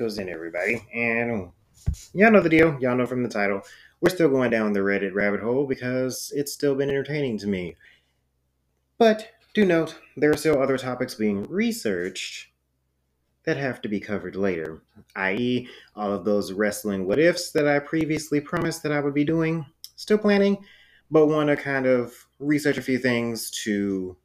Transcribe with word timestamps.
Draco's 0.00 0.18
in 0.18 0.30
everybody. 0.30 0.82
And 0.94 1.50
y'all 2.14 2.30
know 2.30 2.40
the 2.40 2.48
deal. 2.48 2.78
Y'all 2.80 2.96
know 2.96 3.04
from 3.04 3.22
the 3.22 3.28
title. 3.28 3.60
We're 4.00 4.08
still 4.08 4.30
going 4.30 4.50
down 4.50 4.72
the 4.72 4.80
Reddit 4.80 5.12
rabbit 5.12 5.40
hole 5.40 5.66
because 5.66 6.32
it's 6.34 6.54
still 6.54 6.74
been 6.74 6.88
entertaining 6.88 7.36
to 7.38 7.46
me. 7.46 7.76
But 8.96 9.28
do 9.52 9.66
note, 9.66 9.98
there 10.16 10.30
are 10.30 10.38
still 10.38 10.62
other 10.62 10.78
topics 10.78 11.14
being 11.14 11.42
researched 11.50 12.48
that 13.44 13.58
have 13.58 13.82
to 13.82 13.88
be 13.88 14.00
covered 14.00 14.36
later, 14.36 14.82
i.e., 15.16 15.68
all 15.94 16.14
of 16.14 16.24
those 16.24 16.52
wrestling 16.52 17.06
what 17.06 17.18
ifs 17.18 17.50
that 17.52 17.68
I 17.68 17.78
previously 17.78 18.40
promised 18.40 18.82
that 18.82 18.92
I 18.92 19.00
would 19.00 19.14
be 19.14 19.24
doing. 19.24 19.66
Still 19.96 20.18
planning, 20.18 20.64
but 21.10 21.26
want 21.26 21.50
to 21.50 21.56
kind 21.56 21.84
of 21.84 22.14
research 22.38 22.78
a 22.78 22.82
few 22.82 22.98
things 22.98 23.50
to 23.64 24.16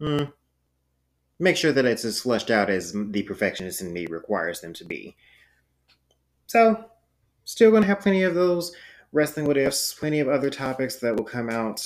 hmm, 0.00 0.24
make 1.42 1.56
sure 1.56 1.72
that 1.72 1.84
it's 1.84 2.04
as 2.04 2.20
fleshed 2.20 2.50
out 2.50 2.70
as 2.70 2.92
the 2.92 3.22
perfectionist 3.24 3.80
in 3.80 3.92
me 3.92 4.06
requires 4.06 4.60
them 4.60 4.72
to 4.74 4.84
be. 4.84 5.16
So, 6.46 6.84
still 7.44 7.70
going 7.70 7.82
to 7.82 7.88
have 7.88 8.00
plenty 8.00 8.22
of 8.22 8.34
those 8.34 8.72
wrestling 9.10 9.46
what 9.46 9.56
ifs, 9.56 9.92
plenty 9.92 10.20
of 10.20 10.28
other 10.28 10.50
topics 10.50 10.96
that 10.96 11.16
will 11.16 11.24
come 11.24 11.50
out, 11.50 11.84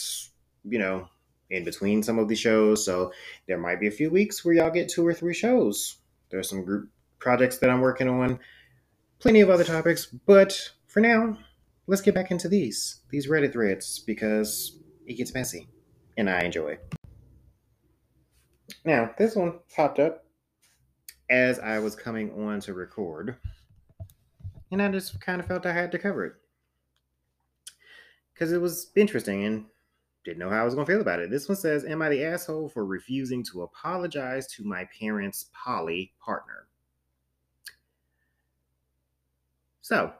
you 0.65 0.79
know, 0.79 1.09
in 1.49 1.65
between 1.65 2.03
some 2.03 2.19
of 2.19 2.29
the 2.29 2.37
shows. 2.37 2.85
So, 2.85 3.13
there 3.47 3.59
might 3.59 3.81
be 3.81 3.87
a 3.87 3.93
few 3.93 4.11
weeks 4.11 4.45
where 4.45 4.55
y'all 4.55 4.71
get 4.71 4.91
two 4.91 5.07
or 5.07 5.15
three 5.15 5.35
shows. 5.35 5.97
There's 6.31 6.51
some 6.51 6.65
group 6.65 6.91
projects 7.19 7.57
that 7.59 7.71
I'm 7.71 7.81
working 7.81 8.09
on, 8.09 8.39
plenty 9.21 9.41
of 9.41 9.49
other 9.49 9.65
topics, 9.65 10.07
but 10.07 10.71
for 10.87 11.01
now, 11.01 11.39
let's 11.87 12.03
get 12.03 12.15
back 12.15 12.31
into 12.31 12.49
these 12.49 13.01
these 13.11 13.27
Reddit 13.27 13.53
threads 13.53 14.01
because 14.01 14.79
it 15.07 15.15
gets 15.15 15.33
messy 15.33 15.69
and 16.19 16.29
I 16.29 16.43
enjoy. 16.43 16.79
Now, 18.85 19.11
this 19.19 19.37
one 19.37 19.59
popped 19.75 19.99
up 19.99 20.25
as 21.31 21.59
I 21.59 21.79
was 21.79 21.97
coming 21.97 22.31
on 22.33 22.61
to 22.61 22.75
record, 22.75 23.37
and 24.71 24.83
I 24.83 24.91
just 24.91 25.21
kind 25.21 25.41
of 25.41 25.47
felt 25.47 25.67
I 25.67 25.73
had 25.73 25.93
to 25.93 25.99
cover 25.99 26.25
it 26.25 26.35
because 28.33 28.53
it 28.53 28.61
was 28.61 28.91
interesting 28.97 29.45
and 29.45 29.65
didn't 30.25 30.39
know 30.39 30.51
how 30.51 30.61
I 30.61 30.65
was 30.65 30.75
going 30.75 30.87
to 30.87 30.93
feel 30.93 31.01
about 31.01 31.21
it. 31.21 31.31
This 31.31 31.49
one 31.49 31.57
says, 31.57 31.85
Am 31.85 32.03
I 32.03 32.09
the 32.09 32.25
asshole 32.25 32.69
for 32.69 32.85
refusing 32.85 33.43
to 33.45 33.63
apologize 33.63 34.47
to 34.49 34.65
my 34.65 34.87
parents' 34.99 35.47
poly 35.53 36.13
partner? 36.21 36.67
So, 39.83 40.13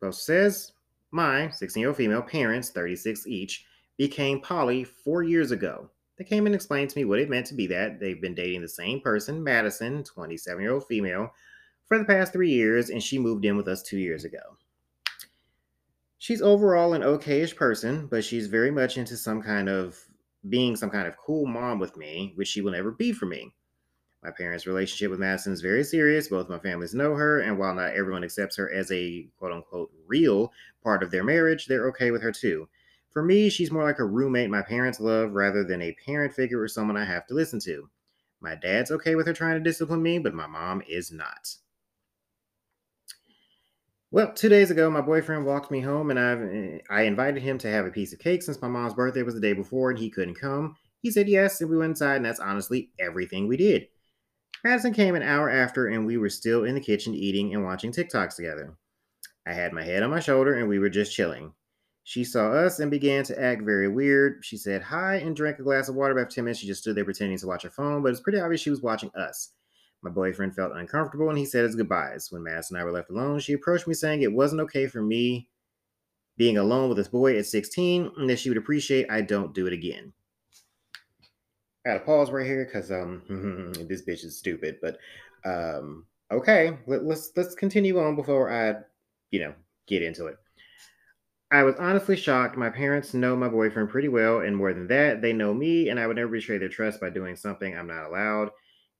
post 0.00 0.24
says, 0.24 0.72
My 1.10 1.50
16 1.50 1.80
year 1.80 1.88
old 1.88 1.96
female 1.96 2.22
parents, 2.22 2.70
36 2.70 3.26
each, 3.26 3.66
became 3.98 4.40
poly 4.40 4.82
four 4.82 5.22
years 5.22 5.50
ago. 5.50 5.90
They 6.16 6.24
came 6.24 6.46
and 6.46 6.54
explained 6.54 6.90
to 6.90 6.98
me 6.98 7.04
what 7.04 7.18
it 7.18 7.28
meant 7.28 7.46
to 7.46 7.54
be 7.54 7.66
that. 7.68 7.98
They've 7.98 8.20
been 8.20 8.34
dating 8.34 8.62
the 8.62 8.68
same 8.68 9.00
person, 9.00 9.42
Madison, 9.42 10.04
27 10.04 10.62
year 10.62 10.72
old 10.72 10.86
female, 10.86 11.32
for 11.86 11.98
the 11.98 12.04
past 12.04 12.32
three 12.32 12.50
years, 12.50 12.90
and 12.90 13.02
she 13.02 13.18
moved 13.18 13.44
in 13.44 13.56
with 13.56 13.68
us 13.68 13.82
two 13.82 13.98
years 13.98 14.24
ago. 14.24 14.56
She's 16.18 16.40
overall 16.40 16.94
an 16.94 17.02
okayish 17.02 17.56
person, 17.56 18.06
but 18.06 18.24
she's 18.24 18.46
very 18.46 18.70
much 18.70 18.96
into 18.96 19.16
some 19.16 19.42
kind 19.42 19.68
of 19.68 19.98
being 20.48 20.76
some 20.76 20.90
kind 20.90 21.06
of 21.06 21.16
cool 21.16 21.46
mom 21.46 21.78
with 21.78 21.96
me, 21.96 22.32
which 22.36 22.48
she 22.48 22.60
will 22.60 22.72
never 22.72 22.90
be 22.90 23.12
for 23.12 23.26
me. 23.26 23.52
My 24.22 24.30
parents' 24.30 24.66
relationship 24.66 25.10
with 25.10 25.20
Madison 25.20 25.52
is 25.52 25.60
very 25.60 25.84
serious. 25.84 26.28
Both 26.28 26.48
my 26.48 26.58
families 26.58 26.94
know 26.94 27.14
her, 27.14 27.40
and 27.40 27.58
while 27.58 27.74
not 27.74 27.94
everyone 27.94 28.24
accepts 28.24 28.56
her 28.56 28.72
as 28.72 28.90
a 28.90 29.28
quote 29.36 29.52
unquote 29.52 29.92
real 30.06 30.50
part 30.82 31.02
of 31.02 31.10
their 31.10 31.24
marriage, 31.24 31.66
they're 31.66 31.88
okay 31.88 32.10
with 32.10 32.22
her 32.22 32.32
too. 32.32 32.68
For 33.14 33.22
me, 33.22 33.48
she's 33.48 33.70
more 33.70 33.84
like 33.84 34.00
a 34.00 34.04
roommate 34.04 34.50
my 34.50 34.62
parents 34.62 34.98
love 34.98 35.32
rather 35.32 35.62
than 35.62 35.80
a 35.80 35.96
parent 36.04 36.34
figure 36.34 36.60
or 36.60 36.68
someone 36.68 36.96
I 36.96 37.04
have 37.04 37.26
to 37.28 37.34
listen 37.34 37.60
to. 37.60 37.88
My 38.40 38.56
dad's 38.56 38.90
okay 38.90 39.14
with 39.14 39.28
her 39.28 39.32
trying 39.32 39.54
to 39.54 39.60
discipline 39.60 40.02
me, 40.02 40.18
but 40.18 40.34
my 40.34 40.48
mom 40.48 40.82
is 40.88 41.12
not. 41.12 41.54
Well, 44.10 44.32
two 44.32 44.48
days 44.48 44.72
ago, 44.72 44.90
my 44.90 45.00
boyfriend 45.00 45.46
walked 45.46 45.70
me 45.70 45.80
home, 45.80 46.10
and 46.10 46.18
I've 46.18 46.42
eh, 46.42 46.78
I 46.90 47.02
invited 47.02 47.42
him 47.42 47.56
to 47.58 47.70
have 47.70 47.86
a 47.86 47.90
piece 47.90 48.12
of 48.12 48.18
cake 48.18 48.42
since 48.42 48.60
my 48.60 48.68
mom's 48.68 48.94
birthday 48.94 49.22
was 49.22 49.34
the 49.34 49.40
day 49.40 49.52
before, 49.52 49.90
and 49.90 49.98
he 49.98 50.10
couldn't 50.10 50.40
come. 50.40 50.76
He 51.00 51.12
said 51.12 51.28
yes, 51.28 51.60
and 51.60 51.70
we 51.70 51.78
went 51.78 51.90
inside, 51.90 52.16
and 52.16 52.24
that's 52.24 52.40
honestly 52.40 52.90
everything 52.98 53.46
we 53.46 53.56
did. 53.56 53.86
Madison 54.64 54.92
came 54.92 55.14
an 55.14 55.22
hour 55.22 55.48
after, 55.48 55.86
and 55.86 56.04
we 56.04 56.16
were 56.16 56.30
still 56.30 56.64
in 56.64 56.74
the 56.74 56.80
kitchen 56.80 57.14
eating 57.14 57.54
and 57.54 57.64
watching 57.64 57.92
TikToks 57.92 58.34
together. 58.34 58.76
I 59.46 59.52
had 59.52 59.72
my 59.72 59.84
head 59.84 60.02
on 60.02 60.10
my 60.10 60.20
shoulder, 60.20 60.54
and 60.54 60.68
we 60.68 60.80
were 60.80 60.88
just 60.88 61.14
chilling. 61.14 61.52
She 62.06 62.22
saw 62.22 62.52
us 62.52 62.80
and 62.80 62.90
began 62.90 63.24
to 63.24 63.42
act 63.42 63.62
very 63.62 63.88
weird. 63.88 64.44
She 64.44 64.58
said 64.58 64.82
hi 64.82 65.16
and 65.16 65.34
drank 65.34 65.58
a 65.58 65.62
glass 65.62 65.88
of 65.88 65.94
water. 65.94 66.12
About 66.12 66.30
10 66.30 66.44
minutes, 66.44 66.60
she 66.60 66.66
just 66.66 66.82
stood 66.82 66.96
there 66.96 67.04
pretending 67.04 67.38
to 67.38 67.46
watch 67.46 67.62
her 67.62 67.70
phone, 67.70 68.02
but 68.02 68.12
it's 68.12 68.20
pretty 68.20 68.38
obvious 68.38 68.60
she 68.60 68.70
was 68.70 68.82
watching 68.82 69.10
us. 69.14 69.52
My 70.02 70.10
boyfriend 70.10 70.54
felt 70.54 70.76
uncomfortable 70.76 71.30
and 71.30 71.38
he 71.38 71.46
said 71.46 71.64
his 71.64 71.74
goodbyes. 71.74 72.30
When 72.30 72.42
Mass 72.42 72.70
and 72.70 72.78
I 72.78 72.84
were 72.84 72.92
left 72.92 73.08
alone, 73.08 73.40
she 73.40 73.54
approached 73.54 73.88
me 73.88 73.94
saying 73.94 74.20
it 74.20 74.34
wasn't 74.34 74.60
okay 74.60 74.86
for 74.86 75.00
me 75.00 75.48
being 76.36 76.58
alone 76.58 76.88
with 76.88 76.98
this 76.98 77.08
boy 77.08 77.38
at 77.38 77.46
16 77.46 78.12
and 78.18 78.28
that 78.28 78.38
she 78.38 78.50
would 78.50 78.58
appreciate 78.58 79.10
I 79.10 79.22
don't 79.22 79.54
do 79.54 79.66
it 79.66 79.72
again. 79.72 80.12
I 81.86 81.90
gotta 81.90 82.04
pause 82.04 82.30
right 82.30 82.44
here 82.44 82.66
because 82.66 82.90
um 82.90 83.22
this 83.88 84.04
bitch 84.04 84.24
is 84.24 84.38
stupid, 84.38 84.76
but 84.82 84.98
um 85.46 86.04
okay, 86.30 86.76
let, 86.86 87.04
let's 87.04 87.32
let's 87.34 87.54
continue 87.54 87.98
on 87.98 88.14
before 88.14 88.52
I, 88.52 88.74
you 89.30 89.40
know, 89.40 89.54
get 89.86 90.02
into 90.02 90.26
it. 90.26 90.36
I 91.50 91.62
was 91.62 91.76
honestly 91.78 92.16
shocked. 92.16 92.56
My 92.56 92.70
parents 92.70 93.14
know 93.14 93.36
my 93.36 93.48
boyfriend 93.48 93.88
pretty 93.88 94.08
well, 94.08 94.40
and 94.40 94.56
more 94.56 94.74
than 94.74 94.88
that, 94.88 95.22
they 95.22 95.32
know 95.32 95.54
me, 95.54 95.88
and 95.88 96.00
I 96.00 96.06
would 96.06 96.16
never 96.16 96.30
betray 96.30 96.58
their 96.58 96.68
trust 96.68 97.00
by 97.00 97.10
doing 97.10 97.36
something 97.36 97.76
I'm 97.76 97.86
not 97.86 98.06
allowed. 98.06 98.50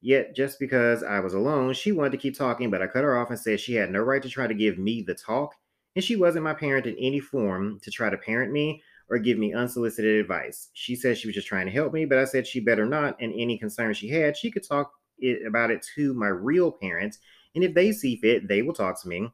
Yet, 0.00 0.36
just 0.36 0.60
because 0.60 1.02
I 1.02 1.20
was 1.20 1.34
alone, 1.34 1.72
she 1.74 1.90
wanted 1.92 2.12
to 2.12 2.18
keep 2.18 2.36
talking, 2.36 2.70
but 2.70 2.82
I 2.82 2.86
cut 2.86 3.04
her 3.04 3.16
off 3.18 3.30
and 3.30 3.38
said 3.38 3.58
she 3.58 3.74
had 3.74 3.90
no 3.90 4.00
right 4.00 4.22
to 4.22 4.28
try 4.28 4.46
to 4.46 4.54
give 4.54 4.78
me 4.78 5.02
the 5.02 5.14
talk, 5.14 5.54
and 5.96 6.04
she 6.04 6.16
wasn't 6.16 6.44
my 6.44 6.54
parent 6.54 6.86
in 6.86 6.96
any 6.98 7.20
form 7.20 7.80
to 7.82 7.90
try 7.90 8.10
to 8.10 8.18
parent 8.18 8.52
me 8.52 8.82
or 9.08 9.18
give 9.18 9.38
me 9.38 9.52
unsolicited 9.54 10.20
advice. 10.20 10.70
She 10.74 10.94
said 10.94 11.18
she 11.18 11.26
was 11.26 11.34
just 11.34 11.48
trying 11.48 11.66
to 11.66 11.72
help 11.72 11.92
me, 11.92 12.04
but 12.04 12.18
I 12.18 12.24
said 12.24 12.46
she 12.46 12.60
better 12.60 12.86
not, 12.86 13.16
and 13.20 13.32
any 13.32 13.58
concern 13.58 13.94
she 13.94 14.08
had, 14.08 14.36
she 14.36 14.50
could 14.50 14.66
talk 14.66 14.92
it, 15.18 15.46
about 15.46 15.70
it 15.70 15.86
to 15.94 16.14
my 16.14 16.28
real 16.28 16.70
parents, 16.70 17.18
and 17.54 17.64
if 17.64 17.74
they 17.74 17.92
see 17.92 18.16
fit, 18.16 18.46
they 18.46 18.62
will 18.62 18.74
talk 18.74 19.00
to 19.02 19.08
me. 19.08 19.30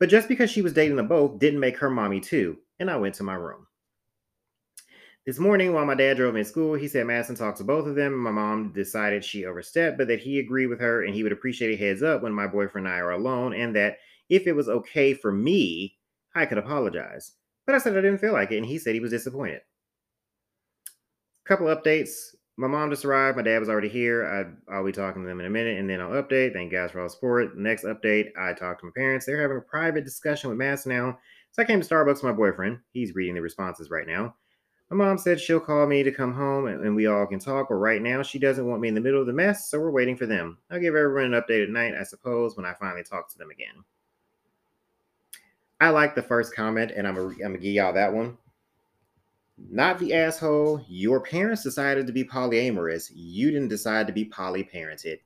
But 0.00 0.08
just 0.08 0.28
because 0.28 0.50
she 0.50 0.62
was 0.62 0.72
dating 0.72 0.96
them 0.96 1.08
both 1.08 1.38
didn't 1.38 1.60
make 1.60 1.76
her 1.76 1.90
mommy 1.90 2.20
too, 2.20 2.56
and 2.80 2.90
I 2.90 2.96
went 2.96 3.14
to 3.16 3.22
my 3.22 3.34
room. 3.34 3.66
This 5.26 5.38
morning, 5.38 5.74
while 5.74 5.84
my 5.84 5.94
dad 5.94 6.16
drove 6.16 6.32
me 6.32 6.40
to 6.40 6.48
school, 6.48 6.74
he 6.74 6.88
said 6.88 7.06
Madison 7.06 7.36
talked 7.36 7.58
to 7.58 7.64
both 7.64 7.86
of 7.86 7.94
them. 7.94 8.16
My 8.16 8.30
mom 8.30 8.72
decided 8.72 9.22
she 9.22 9.44
overstepped, 9.44 9.98
but 9.98 10.08
that 10.08 10.20
he 10.20 10.38
agreed 10.38 10.68
with 10.68 10.80
her 10.80 11.04
and 11.04 11.14
he 11.14 11.22
would 11.22 11.32
appreciate 11.32 11.74
a 11.74 11.76
heads 11.76 12.02
up 12.02 12.22
when 12.22 12.32
my 12.32 12.46
boyfriend 12.46 12.86
and 12.86 12.96
I 12.96 12.98
are 12.98 13.12
alone, 13.12 13.52
and 13.52 13.76
that 13.76 13.98
if 14.30 14.46
it 14.46 14.54
was 14.54 14.70
okay 14.70 15.12
for 15.12 15.30
me, 15.30 15.98
I 16.34 16.46
could 16.46 16.58
apologize. 16.58 17.32
But 17.66 17.74
I 17.74 17.78
said 17.78 17.92
I 17.92 18.00
didn't 18.00 18.18
feel 18.18 18.32
like 18.32 18.50
it, 18.52 18.56
and 18.56 18.66
he 18.66 18.78
said 18.78 18.94
he 18.94 19.00
was 19.00 19.10
disappointed. 19.10 19.60
Couple 21.44 21.66
updates. 21.66 22.34
My 22.60 22.66
mom 22.66 22.90
just 22.90 23.06
arrived. 23.06 23.38
My 23.38 23.42
dad 23.42 23.58
was 23.58 23.70
already 23.70 23.88
here. 23.88 24.26
I, 24.68 24.74
I'll 24.74 24.84
be 24.84 24.92
talking 24.92 25.22
to 25.22 25.28
them 25.28 25.40
in 25.40 25.46
a 25.46 25.50
minute, 25.50 25.78
and 25.78 25.88
then 25.88 25.98
I'll 25.98 26.10
update. 26.10 26.52
Thank 26.52 26.70
you 26.70 26.78
guys 26.78 26.90
for 26.90 27.00
all 27.00 27.06
the 27.06 27.10
support. 27.10 27.56
Next 27.56 27.84
update, 27.84 28.36
I 28.38 28.52
talked 28.52 28.80
to 28.80 28.86
my 28.86 28.92
parents. 28.94 29.24
They're 29.24 29.40
having 29.40 29.56
a 29.56 29.62
private 29.62 30.04
discussion 30.04 30.50
with 30.50 30.58
Mass 30.58 30.84
now. 30.84 31.18
So 31.52 31.62
I 31.62 31.64
came 31.64 31.80
to 31.80 31.88
Starbucks 31.88 32.16
with 32.16 32.24
my 32.24 32.32
boyfriend. 32.32 32.80
He's 32.92 33.14
reading 33.14 33.34
the 33.34 33.40
responses 33.40 33.88
right 33.88 34.06
now. 34.06 34.34
My 34.90 34.96
mom 34.96 35.16
said 35.16 35.40
she'll 35.40 35.58
call 35.58 35.86
me 35.86 36.02
to 36.02 36.12
come 36.12 36.34
home 36.34 36.66
and, 36.66 36.84
and 36.84 36.94
we 36.94 37.06
all 37.06 37.26
can 37.26 37.38
talk, 37.38 37.68
but 37.70 37.76
right 37.76 38.02
now 38.02 38.22
she 38.22 38.38
doesn't 38.38 38.66
want 38.66 38.82
me 38.82 38.88
in 38.88 38.94
the 38.94 39.00
middle 39.00 39.22
of 39.22 39.26
the 39.26 39.32
mess, 39.32 39.70
so 39.70 39.80
we're 39.80 39.90
waiting 39.90 40.16
for 40.16 40.26
them. 40.26 40.58
I'll 40.70 40.80
give 40.80 40.94
everyone 40.94 41.32
an 41.32 41.40
update 41.40 41.62
at 41.62 41.70
night, 41.70 41.94
I 41.98 42.02
suppose, 42.02 42.58
when 42.58 42.66
I 42.66 42.74
finally 42.74 43.04
talk 43.04 43.30
to 43.30 43.38
them 43.38 43.50
again. 43.50 43.84
I 45.80 45.88
like 45.88 46.14
the 46.14 46.22
first 46.22 46.54
comment, 46.54 46.92
and 46.94 47.08
I'm 47.08 47.16
I'm 47.16 47.38
gonna 47.38 47.56
give 47.56 47.72
y'all 47.72 47.94
that 47.94 48.12
one. 48.12 48.36
Not 49.68 49.98
the 49.98 50.14
asshole. 50.14 50.84
Your 50.88 51.20
parents 51.20 51.62
decided 51.62 52.06
to 52.06 52.12
be 52.12 52.24
polyamorous. 52.24 53.10
You 53.14 53.50
didn't 53.50 53.68
decide 53.68 54.06
to 54.06 54.12
be 54.12 54.24
polyparented. 54.24 55.18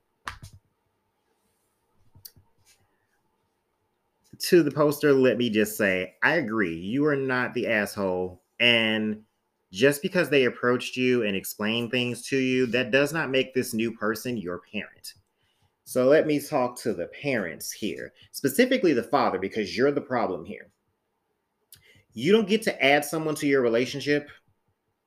To 4.37 4.63
the 4.63 4.71
poster, 4.71 5.13
let 5.13 5.37
me 5.37 5.49
just 5.49 5.77
say, 5.77 6.15
I 6.21 6.33
agree. 6.33 6.75
You 6.75 7.05
are 7.05 7.15
not 7.15 7.53
the 7.53 7.67
asshole. 7.67 8.41
And 8.59 9.23
just 9.71 10.01
because 10.01 10.29
they 10.29 10.45
approached 10.45 10.97
you 10.97 11.23
and 11.23 11.35
explained 11.35 11.91
things 11.91 12.21
to 12.27 12.37
you, 12.37 12.65
that 12.67 12.91
does 12.91 13.13
not 13.13 13.29
make 13.29 13.53
this 13.53 13.73
new 13.73 13.91
person 13.93 14.37
your 14.37 14.61
parent. 14.71 15.13
So 15.85 16.05
let 16.05 16.27
me 16.27 16.39
talk 16.39 16.77
to 16.79 16.93
the 16.93 17.07
parents 17.07 17.71
here, 17.71 18.11
specifically 18.31 18.93
the 18.93 19.03
father, 19.03 19.39
because 19.39 19.77
you're 19.77 19.91
the 19.91 20.01
problem 20.01 20.43
here 20.43 20.71
you 22.15 22.31
don't 22.31 22.47
get 22.47 22.63
to 22.63 22.83
add 22.83 23.05
someone 23.05 23.35
to 23.35 23.45
your 23.45 23.61
relationship 23.61 24.29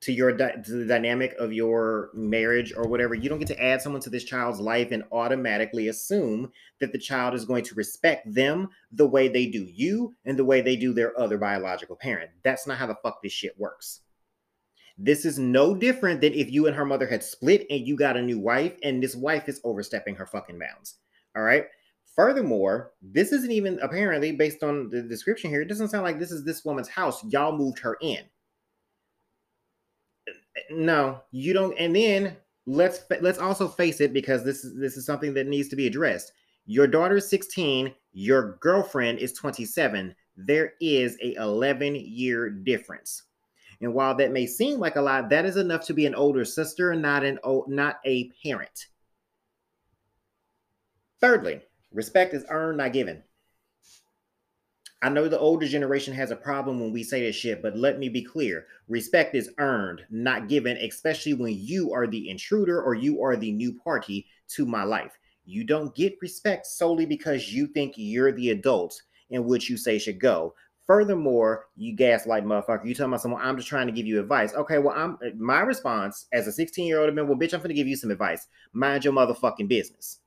to 0.01 0.13
your 0.13 0.31
to 0.31 0.71
the 0.71 0.85
dynamic 0.85 1.33
of 1.39 1.51
your 1.51 2.11
marriage 2.13 2.71
or 2.73 2.87
whatever. 2.87 3.15
You 3.15 3.27
don't 3.27 3.39
get 3.39 3.49
to 3.49 3.61
add 3.61 3.81
someone 3.81 4.01
to 4.03 4.09
this 4.09 4.23
child's 4.23 4.61
life 4.61 4.91
and 4.91 5.03
automatically 5.11 5.89
assume 5.89 6.51
that 6.79 6.93
the 6.93 6.97
child 6.97 7.33
is 7.33 7.43
going 7.43 7.65
to 7.65 7.75
respect 7.75 8.33
them 8.33 8.69
the 8.93 9.07
way 9.07 9.27
they 9.27 9.47
do 9.47 9.63
you 9.63 10.15
and 10.23 10.39
the 10.39 10.45
way 10.45 10.61
they 10.61 10.77
do 10.77 10.93
their 10.93 11.19
other 11.19 11.37
biological 11.37 11.97
parent. 11.97 12.29
That's 12.43 12.65
not 12.65 12.77
how 12.77 12.87
the 12.87 12.95
fuck 13.03 13.21
this 13.21 13.33
shit 13.33 13.59
works. 13.59 14.01
This 14.97 15.25
is 15.25 15.39
no 15.39 15.75
different 15.75 16.21
than 16.21 16.33
if 16.33 16.49
you 16.49 16.67
and 16.67 16.75
her 16.75 16.85
mother 16.85 17.07
had 17.07 17.23
split 17.23 17.65
and 17.69 17.85
you 17.85 17.97
got 17.97 18.17
a 18.17 18.21
new 18.21 18.39
wife 18.39 18.77
and 18.83 19.03
this 19.03 19.15
wife 19.15 19.49
is 19.49 19.59
overstepping 19.65 20.15
her 20.15 20.25
fucking 20.25 20.59
bounds. 20.59 20.95
All 21.35 21.43
right 21.43 21.65
Furthermore, 22.19 22.91
this 23.01 23.31
isn't 23.31 23.53
even 23.53 23.79
apparently 23.81 24.33
based 24.33 24.61
on 24.61 24.89
the 24.89 25.01
description 25.01 25.49
here. 25.49 25.61
It 25.61 25.69
doesn't 25.69 25.87
sound 25.87 26.03
like 26.03 26.19
this 26.19 26.33
is 26.33 26.43
this 26.43 26.65
woman's 26.65 26.89
house. 26.89 27.23
Y'all 27.23 27.55
moved 27.55 27.79
her 27.79 27.95
in. 28.01 28.19
No, 30.69 31.21
you 31.31 31.53
don't. 31.53 31.73
And 31.79 31.95
then 31.95 32.35
let's 32.65 33.05
let's 33.21 33.39
also 33.39 33.69
face 33.69 34.01
it 34.01 34.11
because 34.11 34.43
this 34.43 34.65
is 34.65 34.77
this 34.77 34.97
is 34.97 35.05
something 35.05 35.33
that 35.35 35.47
needs 35.47 35.69
to 35.69 35.77
be 35.77 35.87
addressed. 35.87 36.33
Your 36.65 36.87
daughter 36.87 37.15
is 37.15 37.29
16, 37.29 37.95
your 38.11 38.57
girlfriend 38.57 39.19
is 39.19 39.31
27. 39.31 40.13
There 40.35 40.73
is 40.81 41.17
a 41.21 41.35
11 41.35 41.95
year 41.95 42.49
difference. 42.49 43.23
And 43.79 43.93
while 43.93 44.13
that 44.15 44.33
may 44.33 44.45
seem 44.45 44.77
like 44.77 44.97
a 44.97 45.01
lot, 45.01 45.29
that 45.29 45.45
is 45.45 45.55
enough 45.55 45.85
to 45.85 45.93
be 45.93 46.05
an 46.05 46.15
older 46.15 46.43
sister, 46.43 46.93
not 46.95 47.23
an 47.23 47.39
not 47.69 48.01
a 48.05 48.29
parent. 48.43 48.87
Thirdly, 51.21 51.61
respect 51.91 52.33
is 52.33 52.45
earned, 52.49 52.77
not 52.77 52.93
given. 52.93 53.23
I 55.01 55.07
know 55.07 55.29
the 55.29 55.39
older 55.39 55.65
generation 55.65 56.13
has 56.15 56.31
a 56.31 56.35
problem 56.35 56.81
when 56.81 56.91
we 56.91 57.03
say 57.03 57.21
this 57.21 57.35
shit, 57.35 57.61
but 57.61 57.77
let 57.77 57.99
me 57.99 58.09
be 58.09 58.21
clear. 58.21 58.67
Respect 58.89 59.33
is 59.33 59.49
earned, 59.57 60.01
not 60.09 60.49
given, 60.49 60.75
especially 60.75 61.33
when 61.33 61.53
you 61.57 61.93
are 61.93 62.05
the 62.05 62.29
intruder 62.29 62.81
or 62.81 62.95
you 62.95 63.23
are 63.23 63.37
the 63.37 63.51
new 63.51 63.73
party 63.73 64.27
to 64.49 64.65
my 64.65 64.83
life. 64.83 65.17
You 65.45 65.63
don't 65.63 65.95
get 65.95 66.17
respect 66.21 66.67
solely 66.67 67.05
because 67.05 67.53
you 67.53 67.67
think 67.67 67.93
you're 67.95 68.33
the 68.33 68.49
adult 68.49 69.01
in 69.29 69.45
which 69.45 69.69
you 69.69 69.77
say 69.77 69.99
should 69.99 70.19
go. 70.19 70.53
Furthermore, 70.85 71.67
you 71.75 71.95
gaslight 71.95 72.43
motherfucker. 72.43 72.85
You 72.85 72.93
talking 72.93 73.11
about 73.11 73.21
someone, 73.21 73.41
I'm 73.41 73.55
just 73.55 73.69
trying 73.69 73.87
to 73.87 73.93
give 73.93 74.05
you 74.05 74.19
advice. 74.19 74.53
Okay, 74.53 74.79
well, 74.79 74.95
I'm 74.97 75.17
my 75.37 75.61
response 75.61 76.25
as 76.33 76.47
a 76.47 76.51
16 76.51 76.85
year 76.85 76.99
old 76.99 77.13
man, 77.13 77.27
well, 77.27 77.37
bitch, 77.37 77.53
I'm 77.53 77.61
gonna 77.61 77.73
give 77.73 77.87
you 77.87 77.95
some 77.95 78.11
advice. 78.11 78.47
Mind 78.73 79.05
your 79.05 79.13
motherfucking 79.13 79.67
business. 79.67 80.18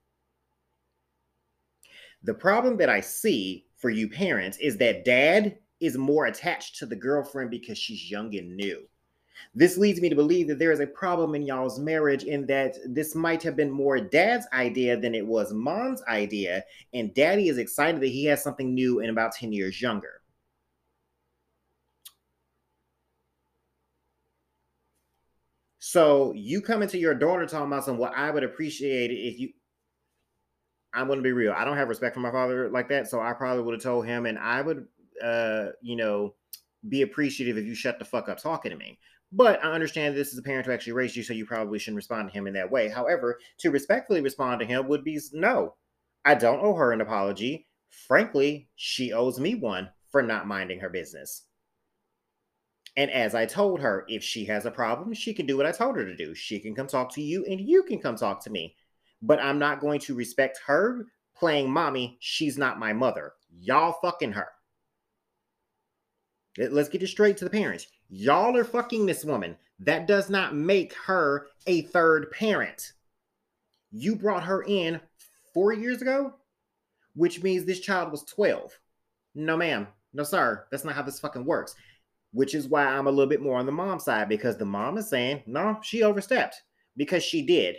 The 2.25 2.35
problem 2.35 2.77
that 2.79 2.89
I 2.89 3.01
see 3.01 3.67
for 3.77 3.91
you 3.91 4.09
parents 4.09 4.59
is 4.59 4.77
that 4.79 5.05
dad 5.05 5.59
is 5.81 5.99
more 5.99 6.27
attached 6.27 6.77
to 6.79 6.87
the 6.87 6.97
girlfriend 6.97 7.51
because 7.51 7.77
she's 7.77 8.11
young 8.11 8.37
and 8.37 8.57
new. 8.57 8.87
This 9.55 9.77
leads 9.77 10.01
me 10.01 10.09
to 10.09 10.15
believe 10.15 10.47
that 10.49 10.59
there 10.59 10.73
is 10.73 10.81
a 10.81 10.87
problem 10.87 11.35
in 11.35 11.43
y'all's 11.43 11.79
marriage 11.79 12.25
in 12.25 12.47
that 12.47 12.77
this 12.87 13.15
might 13.15 13.43
have 13.43 13.57
been 13.57 13.71
more 13.71 13.99
dad's 13.99 14.47
idea 14.53 14.97
than 14.97 15.15
it 15.15 15.27
was 15.27 15.53
mom's 15.53 16.03
idea, 16.05 16.65
and 16.95 17.15
daddy 17.15 17.49
is 17.49 17.59
excited 17.59 18.01
that 18.01 18.09
he 18.09 18.25
has 18.27 18.43
something 18.43 18.75
new 18.75 19.01
and 19.01 19.11
about 19.11 19.33
10 19.33 19.53
years 19.53 19.81
younger. 19.81 20.21
So 25.81 26.33
you 26.35 26.61
come 26.61 26.83
into 26.83 26.99
your 26.99 27.15
daughter 27.15 27.45
talking 27.47 27.67
about 27.67 27.85
some, 27.85 27.99
what 27.99 28.15
I 28.17 28.31
would 28.31 28.45
appreciate 28.45 29.11
if 29.11 29.41
you. 29.41 29.53
I'm 30.95 31.07
going 31.07 31.19
to 31.19 31.23
be 31.23 31.33
real. 31.33 31.53
I 31.53 31.65
don't 31.65 31.77
have 31.77 31.89
respect 31.89 32.15
for 32.15 32.21
my 32.21 32.31
father 32.31 32.69
like 32.69 32.89
that, 32.89 33.09
so 33.09 33.21
I 33.21 33.33
probably 33.33 33.63
would 33.63 33.75
have 33.75 33.83
told 33.83 34.07
him, 34.07 34.27
and 34.27 34.39
I 34.39 34.61
would, 34.61 34.87
uh, 35.23 35.67
you 35.81 35.97
know, 35.97 36.35
be 36.89 37.03
appreciative 37.03 37.57
if 37.57 37.65
you 37.65 37.75
shut 37.75 37.99
the 37.99 38.05
fuck 38.05 38.29
up 38.29 38.39
talking 38.39 38.71
to 38.71 38.77
me. 38.77 38.99
But 39.33 39.65
I 39.65 39.73
understand 39.73 40.15
this 40.15 40.33
is 40.33 40.39
a 40.39 40.43
parent 40.43 40.67
who 40.67 40.73
actually 40.73 40.93
raised 40.93 41.17
you, 41.17 41.23
so 41.23 41.33
you 41.33 41.47
probably 41.47 41.79
shouldn't 41.79 41.97
respond 41.97 42.29
to 42.29 42.35
him 42.35 42.47
in 42.47 42.53
that 42.55 42.71
way. 42.71 42.89
However, 42.89 43.39
to 43.61 43.71
respectfully 43.71 44.21
respond 44.21 44.61
to 44.61 44.67
him 44.67 44.89
would 44.89 45.05
be 45.05 45.19
no. 45.33 45.75
I 46.25 46.35
don't 46.35 46.61
owe 46.61 46.75
her 46.75 46.93
an 46.93 47.01
apology. 47.01 47.67
Frankly, 47.89 48.69
she 48.77 49.13
owes 49.13 49.41
me 49.41 49.55
one 49.55 49.89
for 50.11 50.23
not 50.23 50.47
minding 50.47 50.81
her 50.81 50.91
business. 50.91 51.45
And 52.97 53.11
as 53.11 53.35
I 53.35 53.47
told 53.47 53.81
her, 53.81 54.05
if 54.09 54.23
she 54.23 54.45
has 54.47 54.67
a 54.67 54.71
problem, 54.71 55.15
she 55.15 55.33
can 55.33 55.47
do 55.47 55.57
what 55.57 55.67
I 55.67 55.73
told 55.73 55.97
her 55.97 56.05
to 56.05 56.15
do. 56.15 56.35
She 56.35 56.61
can 56.61 56.75
come 56.75 56.87
talk 56.87 57.13
to 57.15 57.23
you 57.23 57.45
and 57.47 57.59
you 57.59 57.83
can 57.85 57.99
come 57.99 58.17
talk 58.17 58.45
to 58.45 58.51
me. 58.51 58.77
But 59.23 59.41
I'm 59.41 59.59
not 59.59 59.81
going 59.81 60.01
to 60.01 60.15
respect 60.15 60.61
her 60.67 61.07
playing 61.37 61.71
mommy. 61.71 62.17
She's 62.21 62.59
not 62.59 62.79
my 62.79 62.93
mother. 62.93 63.33
Y'all 63.61 63.97
fucking 64.03 64.33
her. 64.33 64.49
Let's 66.59 66.89
get 66.89 67.03
it 67.03 67.07
straight 67.07 67.37
to 67.39 67.45
the 67.45 67.51
parents. 67.51 67.87
Y'all 68.11 68.57
are 68.57 68.65
fucking 68.65 69.07
this 69.07 69.25
woman. 69.25 69.57
That 69.79 70.07
does 70.07 70.29
not 70.29 70.55
make 70.55 70.93
her 70.95 71.47
a 71.67 71.83
third 71.83 72.31
parent. 72.31 72.93
You 73.91 74.17
brought 74.17 74.45
her 74.45 74.63
in 74.63 75.01
four 75.55 75.73
years 75.73 76.03
ago, 76.03 76.35
which 77.15 77.43
means 77.43 77.65
this 77.65 77.81
child 77.81 78.11
was 78.11 78.25
12. 78.25 78.79
No, 79.35 79.57
ma'am. 79.57 79.89
No, 80.13 80.25
sir. 80.25 80.67
That's 80.71 80.85
not 80.85 80.95
how 80.95 81.03
this 81.03 81.21
fucking 81.21 81.45
works 81.45 81.75
which 82.33 82.55
is 82.55 82.67
why 82.67 82.87
I'm 82.87 83.07
a 83.07 83.11
little 83.11 83.29
bit 83.29 83.43
more 83.43 83.59
on 83.59 83.67
the 83.67 83.73
mom 83.73 83.99
side 83.99 84.29
because 84.29 84.57
the 84.57 84.65
mom 84.65 84.99
is 84.99 85.09
saying, 85.09 85.43
no, 85.47 85.79
she 85.83 86.03
overstepped 86.03 86.63
because 86.97 87.23
she 87.23 87.43
did. 87.43 87.77